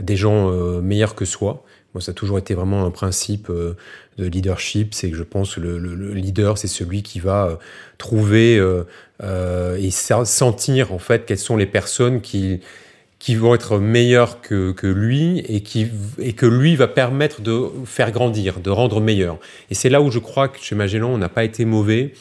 [0.00, 1.64] des gens meilleurs que soi.
[1.94, 3.76] Moi, ça a toujours été vraiment un principe euh,
[4.18, 7.46] de leadership, c'est que je pense que le, le- le leader, c'est celui qui va
[7.46, 7.56] euh,
[7.98, 12.60] trouver euh, et sentir en fait quelles sont les personnes qui
[13.20, 15.86] qui vont être meilleures que, que lui et, qui,
[16.18, 19.38] et que lui va permettre de faire grandir, de rendre meilleur.
[19.70, 22.12] Et c'est là où je crois que chez Magellan, on n'a pas été mauvais.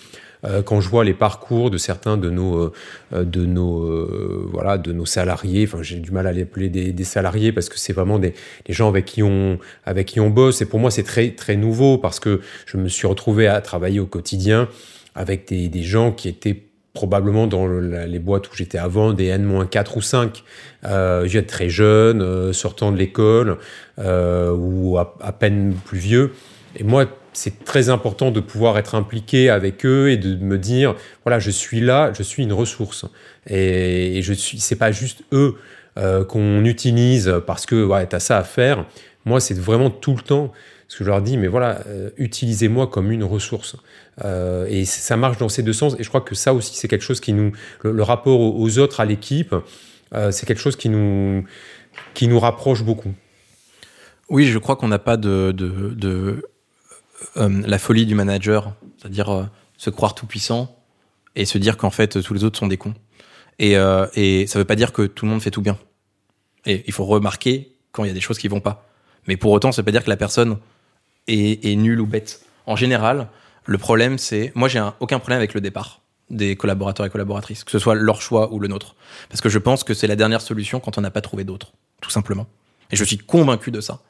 [0.46, 2.74] Euh, quand je vois les parcours de certains de nos,
[3.14, 6.70] euh, de nos, euh, voilà, de nos salariés, enfin, j'ai du mal à les appeler
[6.70, 8.34] des, salariés parce que c'est vraiment des,
[8.70, 10.62] gens avec qui on, avec qui on bosse.
[10.62, 14.00] Et pour moi, c'est très, très nouveau parce que je me suis retrouvé à travailler
[14.00, 14.68] au quotidien
[15.16, 16.64] avec des, des gens qui étaient
[16.94, 20.44] probablement dans les boîtes où j'étais avant, des N-4 ou 5.
[20.86, 23.58] Euh, J'étais très jeune, sortant de l'école,
[23.98, 26.34] ou à, à peine plus vieux.
[26.76, 30.95] Et moi, c'est très important de pouvoir être impliqué avec eux et de me dire,
[31.25, 33.05] voilà, je suis là, je suis une ressource.
[33.47, 35.55] Et, et je suis, c'est pas juste eux
[35.95, 38.84] euh, qu'on utilise parce que ouais, tu as ça à faire.
[39.25, 40.51] Moi, c'est vraiment tout le temps
[40.88, 43.75] ce que je leur dis, mais voilà, euh, utilisez-moi comme une ressource.
[44.25, 45.95] Euh, et ça marche dans ces deux sens.
[45.99, 47.51] Et je crois que ça aussi, c'est quelque chose qui nous,
[47.84, 49.55] le, rapport aux, autres, à l'équipe,
[50.31, 51.43] c'est quelque chose qui nous,
[52.13, 53.13] qui nous rapproche beaucoup.
[54.29, 56.43] Oui, je crois qu'on n'a pas de,
[57.36, 59.43] la folie du manager, c'est-à-dire euh,
[59.78, 60.76] se croire tout puissant
[61.36, 62.93] et se dire qu'en fait tous les autres sont des cons.
[63.59, 64.07] Et, euh,
[64.47, 65.78] ça veut pas dire que tout le monde fait tout bien.
[66.65, 68.88] Et il faut remarquer quand il y a des choses qui vont pas.
[69.28, 70.57] Mais pour autant, ça veut pas dire que la personne
[71.28, 72.41] est, nulle ou bête.
[72.65, 73.28] En général,
[73.65, 77.63] le problème c'est, moi j'ai un- aucun problème avec le départ des collaborateurs et collaboratrices,
[77.63, 78.95] que ce soit leur choix ou le nôtre,
[79.30, 81.74] parce que je pense que c'est la dernière solution quand on n'a pas trouvé d'autre,
[82.01, 82.47] tout simplement.
[82.91, 84.01] Et je suis convaincu de ça.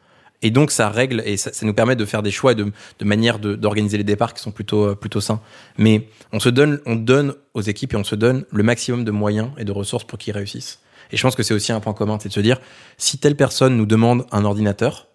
[0.43, 3.05] Et donc ça règle et ça, nous permet de faire des choix et de, de
[3.05, 5.41] manière d'organiser les départs qui sont plutôt euh, plutôt sains.
[5.77, 9.11] Mais on se donne on donne aux équipes et on se donne le maximum de
[9.11, 10.79] moyens et de ressources pour qu'ils réussissent.
[11.11, 12.59] Et je pense que c'est aussi un point commun, c'est de se dire
[12.97, 15.07] si telle personne nous demande un ordinateur,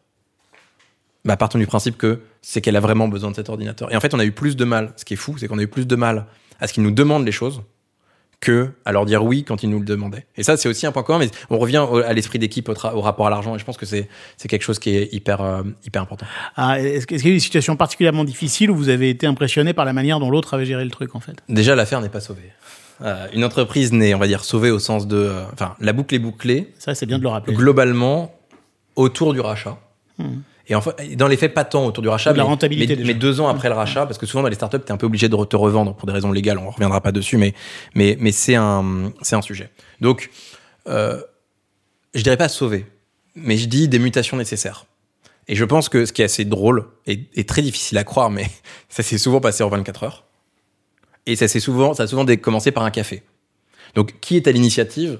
[1.24, 3.93] bah, partons du principe que c'est qu'elle a vraiment besoin de cet ordinateur.
[3.93, 4.95] Et en fait, on a eu plus de mal.
[4.97, 6.26] Ce qui est fou, c'est qu'on a eu plus de mal
[6.61, 7.62] à ce qu'ils nous demandent les choses
[8.41, 10.26] que à leur dire oui quand ils nous le demandaient.
[10.36, 13.26] Et ça, c'est aussi un point commun, mais on revient à l'esprit d'équipe, au, rapport
[13.26, 14.09] à l'argent, et je pense que c'est
[14.49, 16.26] quelque chose qui est hyper, euh, hyper important.
[16.57, 19.72] Ah, Est-ce qu'il y a eu des situations particulièrement difficiles où vous avez été impressionné
[19.72, 21.36] par la manière dont l'autre avait géré le truc, en fait?
[21.49, 22.53] Déjà, l'affaire n'est pas sauvée.
[23.01, 25.16] Euh, une entreprise n'est, on va dire, sauvée au sens de...
[25.16, 26.72] Euh, enfin, la boucle est bouclée.
[26.78, 27.55] Ça, c'est bien de le rappeler.
[27.55, 28.34] Globalement,
[28.97, 29.78] autour du rachat.
[30.18, 30.41] Hmm.
[30.69, 33.41] Et enfin, dans les faits, pas tant autour du rachat, la mais, rentabilité mais, deux
[33.41, 35.29] ans après le rachat, parce que souvent dans les startups, tu es un peu obligé
[35.29, 37.55] de te revendre pour des raisons légales, on reviendra pas dessus, mais,
[37.95, 39.71] mais, mais c'est un, un sujet.
[40.01, 40.31] Donc,
[40.87, 41.23] euh,
[42.14, 42.87] je dirais pas sauver,
[43.35, 44.85] mais je dis des mutations nécessaires.
[45.49, 48.47] Et je pense que ce qui est assez drôle et, très difficile à croire, mais
[48.91, 50.25] ça s'est souvent passé en 24 heures.
[51.25, 53.23] Et ça, souvent, ça a souvent commencé par un café.
[53.95, 55.19] Donc, qui est à l'initiative?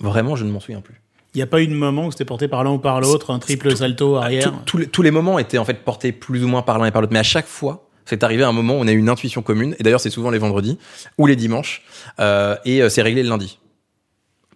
[0.00, 1.00] Vraiment, je ne m'en souviens plus.
[1.36, 3.30] Il n'y a pas eu de moment où c'était porté par l'un ou par l'autre,
[3.30, 6.78] un triple salto arrière Tous les, moments étaient en fait portés plus ou moins par
[6.78, 8.88] l'un et par l'autre, mais à chaque fois, c'est arrivé à un moment où on
[8.88, 10.78] a eu une intuition commune, et d'ailleurs c'est souvent les vendredis
[11.18, 11.82] ou les dimanches,
[12.20, 13.58] euh, et euh, c'est réglé le lundi.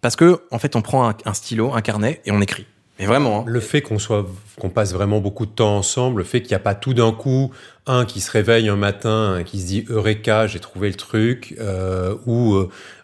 [0.01, 2.65] Parce que, en fait, on prend un, stylo, un carnet, et on écrit.
[2.99, 3.41] Mais vraiment.
[3.41, 3.45] Hein.
[3.47, 4.27] Le fait qu'on soit,
[4.59, 7.13] qu'on passe vraiment beaucoup de temps ensemble, le fait qu'il n'y a pas tout d'un
[7.13, 7.51] coup
[7.87, 12.15] un qui se réveille un matin, qui se dit Eureka, j'ai trouvé le truc, euh,
[12.25, 12.59] ou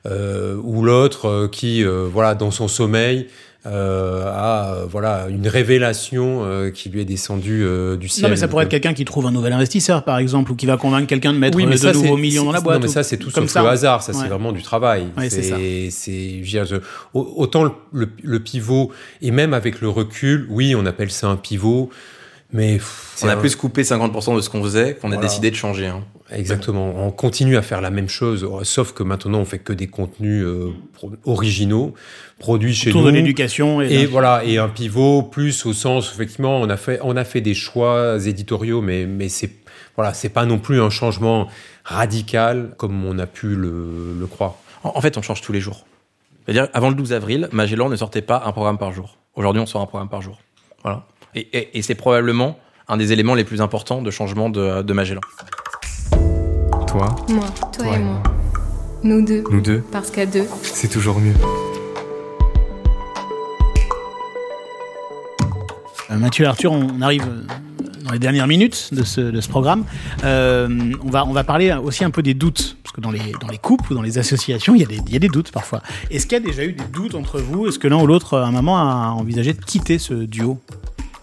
[0.07, 3.29] ou l'autre qui, voilà, dans son sommeil,
[3.67, 8.25] euh, à voilà une révélation euh, qui lui est descendue euh, du ciel.
[8.25, 10.67] Non, mais ça pourrait être quelqu'un qui trouve un nouvel investisseur, par exemple, ou qui
[10.67, 12.77] va convaincre quelqu'un de mettre de nouveaux millions dans la boîte.
[12.77, 14.03] Non, mais ça, c'est tout sauf le hasard.
[14.03, 15.07] Ça, c'est vraiment du travail.
[15.29, 16.43] c'est c'est
[17.13, 18.93] autant le, pivot
[19.23, 21.91] et même avec le recul, oui, on appelle ça un pivot.
[22.53, 22.79] Mais
[23.23, 25.87] on a plus coupé 50% de ce qu'on faisait qu'on a décidé de changer.
[25.87, 26.05] Hein.
[26.31, 26.95] Exactement.
[26.97, 30.45] On continue à faire la même chose, sauf que maintenant on fait que des contenus
[30.45, 30.73] euh,
[31.25, 31.95] originaux,
[32.39, 33.11] produits chez Autour nous.
[33.11, 36.99] de l'éducation et, et voilà et un pivot plus au sens effectivement on a fait
[37.03, 39.51] on a fait des choix éditoriaux, mais mais c'est
[39.97, 41.49] voilà c'est pas non plus un changement
[41.85, 44.57] radical comme on a pu le, le croire.
[44.95, 45.87] En, fait, on change tous les jours.
[46.45, 49.19] C'est-à-dire avant le 12 avril, Magellan ne sortait pas un programme par jour.
[49.35, 50.39] Aujourd'hui, on sort un programme par jour.
[50.83, 51.05] Voilà.
[51.37, 52.59] Et, c'est probablement
[52.89, 55.21] un des éléments les plus importants de changement de, Magellan.
[56.87, 57.45] Toi Moi,
[57.77, 58.23] toi, et, moi.
[59.03, 59.45] Nous deux.
[59.51, 59.83] Nous deux.
[59.93, 61.35] Parce qu'à deux, c'est toujours mieux.
[66.11, 67.43] Euh, Mathieu Arthur, on arrive euh,
[68.05, 69.85] dans les dernières minutes de ce, de ce programme.
[70.25, 70.69] Euh,
[71.05, 73.49] on, va, on va parler aussi un peu des doutes, parce que dans les, dans
[73.49, 75.51] les couples ou dans les associations, il y, a des, il y a des doutes
[75.53, 75.83] parfois.
[76.11, 77.69] Est-ce qu'il y a déjà eu des doutes entre vous?
[77.69, 80.59] Est-ce que l'un ou l'autre, à un moment, a envisagé de quitter ce duo?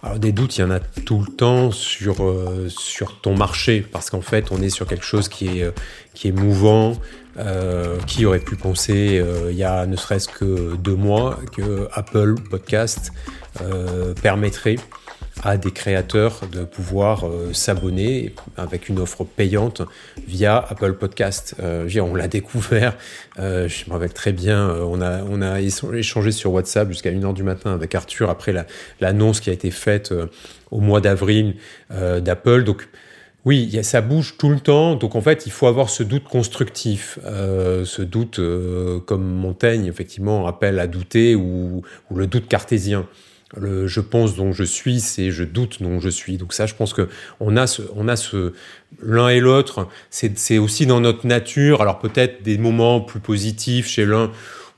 [0.04, 3.86] Alors des doutes, il y en a tout le temps sur, euh, sur ton marché,
[3.90, 5.70] parce qu'en fait, on est sur quelque chose qui est, euh,
[6.12, 6.96] qui est mouvant.
[7.36, 12.36] Euh, qui aurait pu penser il y a ne serait-ce que deux mois que Apple
[12.48, 13.10] Podcast
[14.22, 14.76] permettrait
[15.44, 19.82] à des créateurs de pouvoir euh, s'abonner avec une offre payante
[20.26, 21.54] via Apple Podcast.
[21.60, 22.96] Euh, on l'a découvert,
[23.38, 27.34] euh, je me rappelle très bien, on, a, on a échangé sur WhatsApp jusqu'à 1h
[27.34, 28.54] du matin avec Arthur après
[29.00, 30.14] l'annonce qui a été faite
[30.70, 31.56] au mois d'avril
[31.90, 32.64] d'Apple.
[32.64, 32.88] Donc
[33.44, 37.18] oui, ça bouge tout le temps, donc en fait, il faut avoir ce doute constructif,
[37.24, 38.40] ce doute
[39.06, 43.06] comme Montaigne, effectivement, appelle à douter, ou, ou le doute cartésien
[43.60, 46.36] je pense dont je suis, c'est je doute dont je suis.
[46.36, 47.08] Donc ça, je pense que
[47.40, 48.52] on a ce, on a ce
[49.02, 49.88] l'un et l'autre.
[50.10, 51.82] C'est aussi dans notre nature.
[51.82, 54.30] Alors peut-être des moments plus positifs chez l'un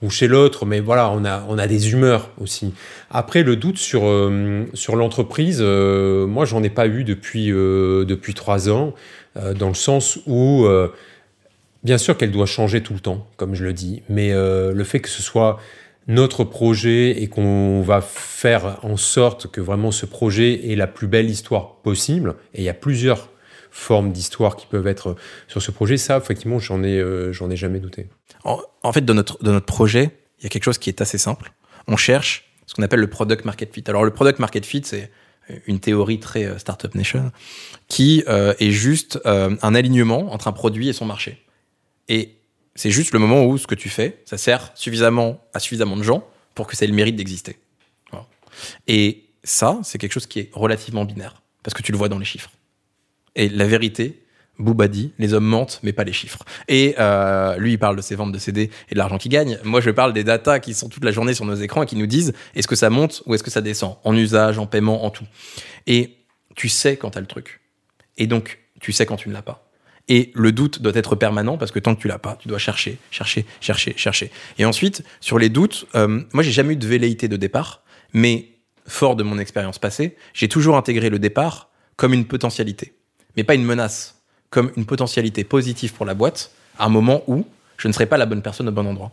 [0.03, 2.75] ou chez l'autre, mais voilà, on a, on a des humeurs aussi.
[3.11, 8.05] Après, le doute sur, euh, sur l'entreprise, euh, moi, j'en ai pas eu depuis, euh,
[8.05, 8.95] depuis trois ans,
[9.59, 10.67] dans le sens où,
[11.85, 15.01] bien sûr qu'elle doit changer tout le temps, comme je le dis, mais le fait
[15.01, 15.61] que ce soit
[16.09, 21.09] notre projet et qu'on va faire en sorte que vraiment ce projet ait la plus
[21.09, 22.37] belle histoire possible.
[22.55, 23.31] Et il y a plusieurs
[23.71, 25.17] formes d'histoire qui peuvent être
[25.49, 25.97] sur ce projet.
[25.97, 28.07] Ça, effectivement, j'en ai, euh, ai jamais douté.
[28.45, 31.19] En, fait, dans notre, dans notre projet, il y a quelque chose qui est assez
[31.19, 31.53] simple.
[31.89, 33.85] On cherche ce qu'on appelle le product market fit.
[33.89, 35.11] Alors, le product market fit, c'est
[35.67, 37.33] une théorie très euh, startup nation
[37.89, 41.45] qui euh, est juste un alignement entre un produit et son marché.
[42.09, 42.36] Et
[42.77, 46.03] c'est juste le moment où ce que tu fais, ça sert suffisamment à suffisamment de
[46.03, 47.59] gens pour que ça ait le mérite d'exister.
[48.87, 52.19] Et ça, c'est quelque chose qui est relativement binaire, parce que tu le vois dans
[52.19, 52.51] les chiffres.
[53.35, 54.25] Et la vérité,
[54.59, 56.43] Booba dit, les hommes mentent, mais pas les chiffres.
[56.69, 59.59] Et euh, lui, il parle de ses ventes de CD et de l'argent qu'il gagne.
[59.63, 61.97] Moi, je parle des datas qui sont toute la journée sur nos écrans et qui
[61.97, 63.97] nous disent est-ce que ça monte ou est-ce que ça descend?
[64.05, 65.27] En usage, en paiement, en tout.
[65.87, 66.17] Et
[66.55, 67.61] tu sais quand tu as le truc.
[68.17, 69.66] Et donc, tu sais quand tu ne l'as pas.
[70.09, 72.59] Et le doute doit être permanent parce que tant que tu l'as pas, tu dois
[72.59, 74.31] chercher, chercher, chercher, chercher.
[74.59, 77.83] Et ensuite, sur les doutes, euh, moi j'ai jamais eu de velléité de départ,
[78.13, 78.51] mais
[78.87, 82.95] fort de mon expérience passée, j'ai toujours intégré le départ comme une potentialité,
[83.37, 87.45] mais pas une menace, comme une potentialité positive pour la boîte, à un moment où
[87.77, 89.13] je ne serai pas la bonne personne au bon endroit.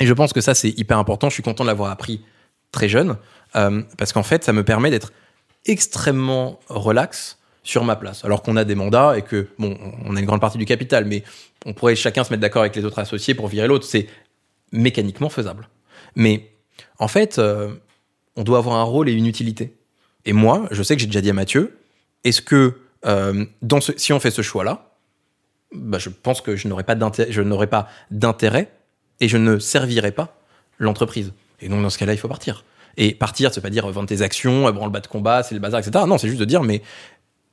[0.00, 1.28] Et je pense que ça, c'est hyper important.
[1.28, 2.24] Je suis content de l'avoir appris
[2.70, 3.16] très jeune,
[3.56, 5.12] euh, parce qu'en fait, ça me permet d'être
[5.66, 8.24] extrêmement relax sur ma place.
[8.24, 11.04] Alors qu'on a des mandats et que, bon, on a une grande partie du capital,
[11.04, 11.22] mais
[11.64, 13.84] on pourrait chacun se mettre d'accord avec les autres associés pour virer l'autre.
[13.84, 14.08] C'est
[14.72, 15.68] mécaniquement faisable.
[16.16, 16.50] Mais
[16.98, 17.74] en fait, euh,
[18.36, 19.74] on doit avoir un rôle et une utilité.
[20.24, 21.78] Et moi, je sais que j'ai déjà dit à Mathieu,
[22.24, 23.44] est-ce que euh,
[23.96, 24.92] si on fait ce choix-là,
[25.74, 26.94] bah, je pense que je n'aurais pas
[28.10, 28.72] d'intérêt
[29.20, 30.36] et je ne servirai pas
[30.78, 31.32] l'entreprise.
[31.60, 32.64] Et donc dans ce cas-là, il faut partir.
[32.96, 35.80] Et partir, c'est pas dire vendre tes actions, le bas de combat, c'est le bazar,
[35.80, 36.04] etc.
[36.06, 36.82] Non, c'est juste de dire, mais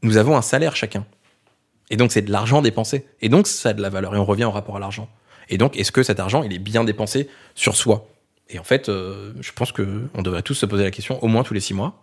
[0.01, 1.05] nous avons un salaire chacun.
[1.89, 3.05] Et donc c'est de l'argent dépensé.
[3.21, 4.15] Et donc ça a de la valeur.
[4.15, 5.09] Et on revient au rapport à l'argent.
[5.49, 8.07] Et donc est-ce que cet argent, il est bien dépensé sur soi?
[8.49, 11.43] Et en fait, euh, je pense qu'on devrait tous se poser la question au moins
[11.43, 12.01] tous les six mois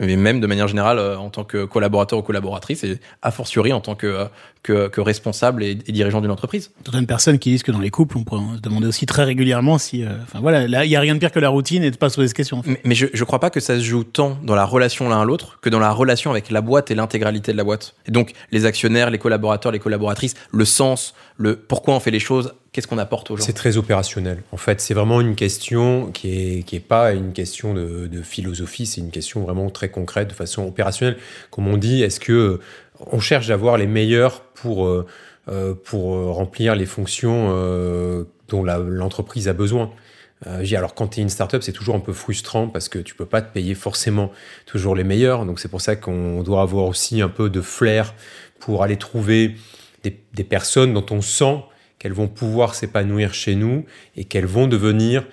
[0.00, 3.72] mais même de manière générale euh, en tant que collaborateur ou collaboratrice et a fortiori
[3.72, 4.24] en tant que, euh,
[4.62, 6.70] que, que responsable et, dirigeant d'une entreprise.
[6.84, 9.78] Certaines personnes qui disent que dans les couples, on pourrait se demander aussi très régulièrement
[9.78, 11.90] si, euh, enfin voilà, là, il n'y a rien de pire que la routine et
[11.90, 12.62] de pas se poser ces questions.
[12.84, 15.24] Mais, je ne crois pas que ça se joue tant dans la relation l'un à
[15.24, 17.94] l'autre que dans la relation avec la boîte et l'intégralité de la boîte.
[18.06, 22.20] Et donc, les actionnaires, les collaborateurs, les collaboratrices, le sens, le pourquoi on fait les
[22.20, 24.42] choses qu'est-ce qu'on apporte aux gens C'est très opérationnel.
[24.52, 28.22] En fait, c'est vraiment une question qui est, qui est pas une question de, de
[28.22, 31.16] philosophie, c'est une question vraiment très concrète, de façon opérationnelle.
[31.50, 32.60] Comme on dit, est-ce que euh,
[33.06, 35.06] on cherche d'avoir les meilleurs pour, euh,
[35.48, 39.90] euh pour euh, remplir les fonctions euh, dont l'entreprise a besoin?
[40.74, 43.26] Alors quand tu es une startup, c'est toujours un peu frustrant parce que tu peux
[43.26, 44.32] pas te payer forcément
[44.64, 45.44] toujours les meilleurs.
[45.44, 48.14] Donc c'est pour ça qu'on doit avoir aussi un peu de flair
[48.58, 49.56] pour aller trouver
[50.02, 51.58] des, des personnes dont on sent
[52.00, 53.84] qu'elles vont pouvoir s'épanouir chez nous
[54.16, 55.24] et qu'elles vont devenir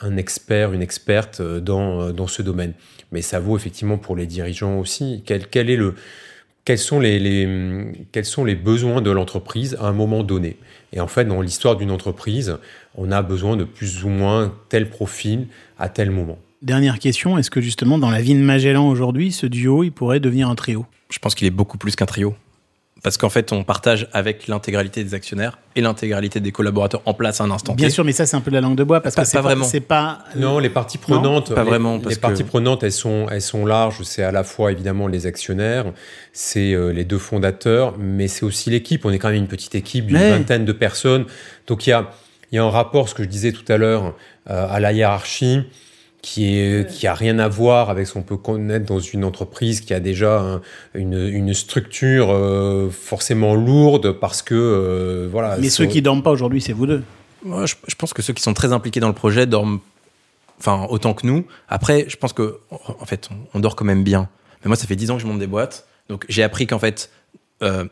[0.00, 2.74] un expert, une experte euh, dans, euh, dans ce domaine.
[3.12, 5.22] Mais ça vaut effectivement pour les dirigeants aussi.
[5.24, 5.94] Quel, quel est le,
[6.66, 10.58] quels, sont les, les, quels sont les besoins de l'entreprise à un moment donné?
[10.92, 12.58] Et en fait, dans l'histoire d'une entreprise,
[12.96, 15.46] on a besoin de plus ou moins tel profil
[15.78, 16.38] à tel moment.
[16.60, 20.20] Dernière question, est-ce que justement dans la vie de Magellan aujourd'hui, ce duo, il pourrait
[20.20, 20.86] devenir un trio?
[21.10, 22.34] Je pense qu'il est beaucoup plus qu'un trio
[23.06, 27.40] parce qu'en fait, on partage avec l'intégralité des actionnaires et l'intégralité des collaborateurs en place
[27.40, 27.76] à un instant.
[27.76, 29.42] Bien sûr, mais ça, c'est un peu la langue de bois parce que c'est pas,
[29.42, 29.64] vraiment.
[29.64, 30.24] C'est pas.
[30.34, 31.54] Non, les parties prenantes.
[31.54, 32.00] pas vraiment.
[32.04, 34.02] les parties prenantes, elles sont, elles sont larges.
[34.02, 35.84] C'est à la fois évidemment les actionnaires,
[36.32, 39.04] c'est euh, les deux fondateurs, mais c'est aussi l'équipe.
[39.04, 41.26] On est quand même une petite équipe d'une vingtaine de personnes.
[41.68, 42.10] Donc il y a,
[42.50, 44.16] il y a un rapport, ce que je disais tout à l'heure,
[44.50, 45.62] euh, à la hiérarchie
[46.26, 49.80] qui est qui a rien à voir avec ce qu'on peut connaître dans une entreprise
[49.80, 50.60] qui a déjà
[50.92, 55.56] une, une, structure euh, forcément lourde parce que euh, voilà.
[55.58, 57.04] Mais ceux qui dorment pas aujourd'hui, c'est vous deux.
[57.44, 59.78] Moi, je, je, pense que ceux qui sont très impliqués dans le projet dorment,
[60.58, 61.46] enfin autant que nous.
[61.68, 64.28] Après, je pense que en fait, on, dort quand même bien.
[64.64, 66.80] Mais moi, ça fait dix ans que je monte des boîtes, donc j'ai appris qu'en
[66.80, 67.08] fait,
[67.62, 67.84] euh,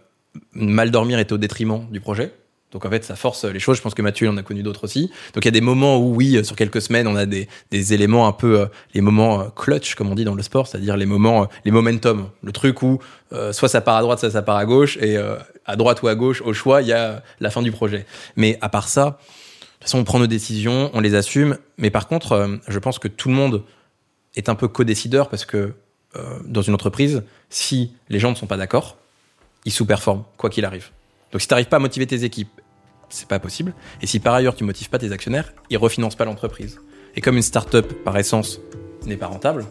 [0.55, 2.33] mal dormir était au détriment du projet.
[2.75, 3.77] Donc en fait, ça force les choses.
[3.77, 5.11] Je pense que Mathieu en a connu d'autres aussi.
[5.33, 7.95] Donc il y a des moments où oui, sur quelques semaines, on a des, des
[7.95, 10.97] éléments un peu euh, les moments euh, clutch comme on dit dans le sport, c'est-à-dire
[10.97, 12.99] les moments euh, les momentum, le truc où
[13.51, 15.17] soit ça part à droite, soit ça part à gauche et
[15.67, 18.07] à droite ou à gauche au choix, il y a la fin du projet.
[18.37, 21.59] Mais à part ça, de toute façon, on prend nos décisions, on les assume.
[21.77, 23.65] Mais par contre, je pense que tout le monde
[24.37, 25.73] est un peu co-décideur parce que
[26.45, 28.99] dans une entreprise, si les gens ne sont pas d'accord,
[29.65, 30.91] ils sous-performent quoi qu'il arrive.
[31.33, 32.61] Donc si tu n'arrives pas à motiver tes équipes
[33.09, 33.75] c'est pas possible.
[34.03, 36.81] Et si par ailleurs tu motives pas tes actionnaires, ils refinancent pas l'entreprise.
[37.17, 38.61] Et comme une start-up par essence
[39.07, 39.67] n'est pas rentable,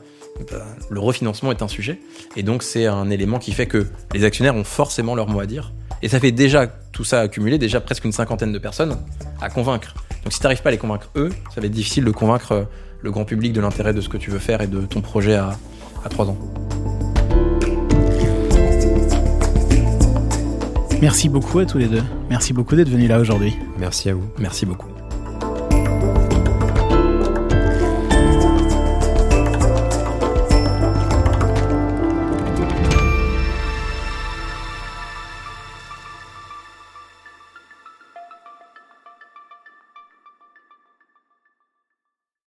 [0.51, 1.99] bah, le refinancement est un sujet.
[2.35, 5.45] Et donc c'est un élément qui fait que les actionnaires ont forcément leur mot à
[5.45, 5.73] dire.
[6.01, 8.97] Et ça fait déjà tout ça accumulé, déjà presque une cinquantaine de personnes
[9.41, 9.93] à convaincre.
[10.23, 12.67] Donc si tu n'arrives pas à les convaincre eux, ça va être difficile de convaincre
[13.01, 15.35] le grand public de l'intérêt de ce que tu veux faire et de ton projet
[15.35, 15.57] à,
[16.03, 16.37] à 3 ans.
[21.03, 22.01] Merci beaucoup à tous les deux.
[22.29, 23.53] Merci beaucoup d'être venus là aujourd'hui.
[23.77, 24.23] Merci à vous.
[24.39, 24.92] Merci beaucoup.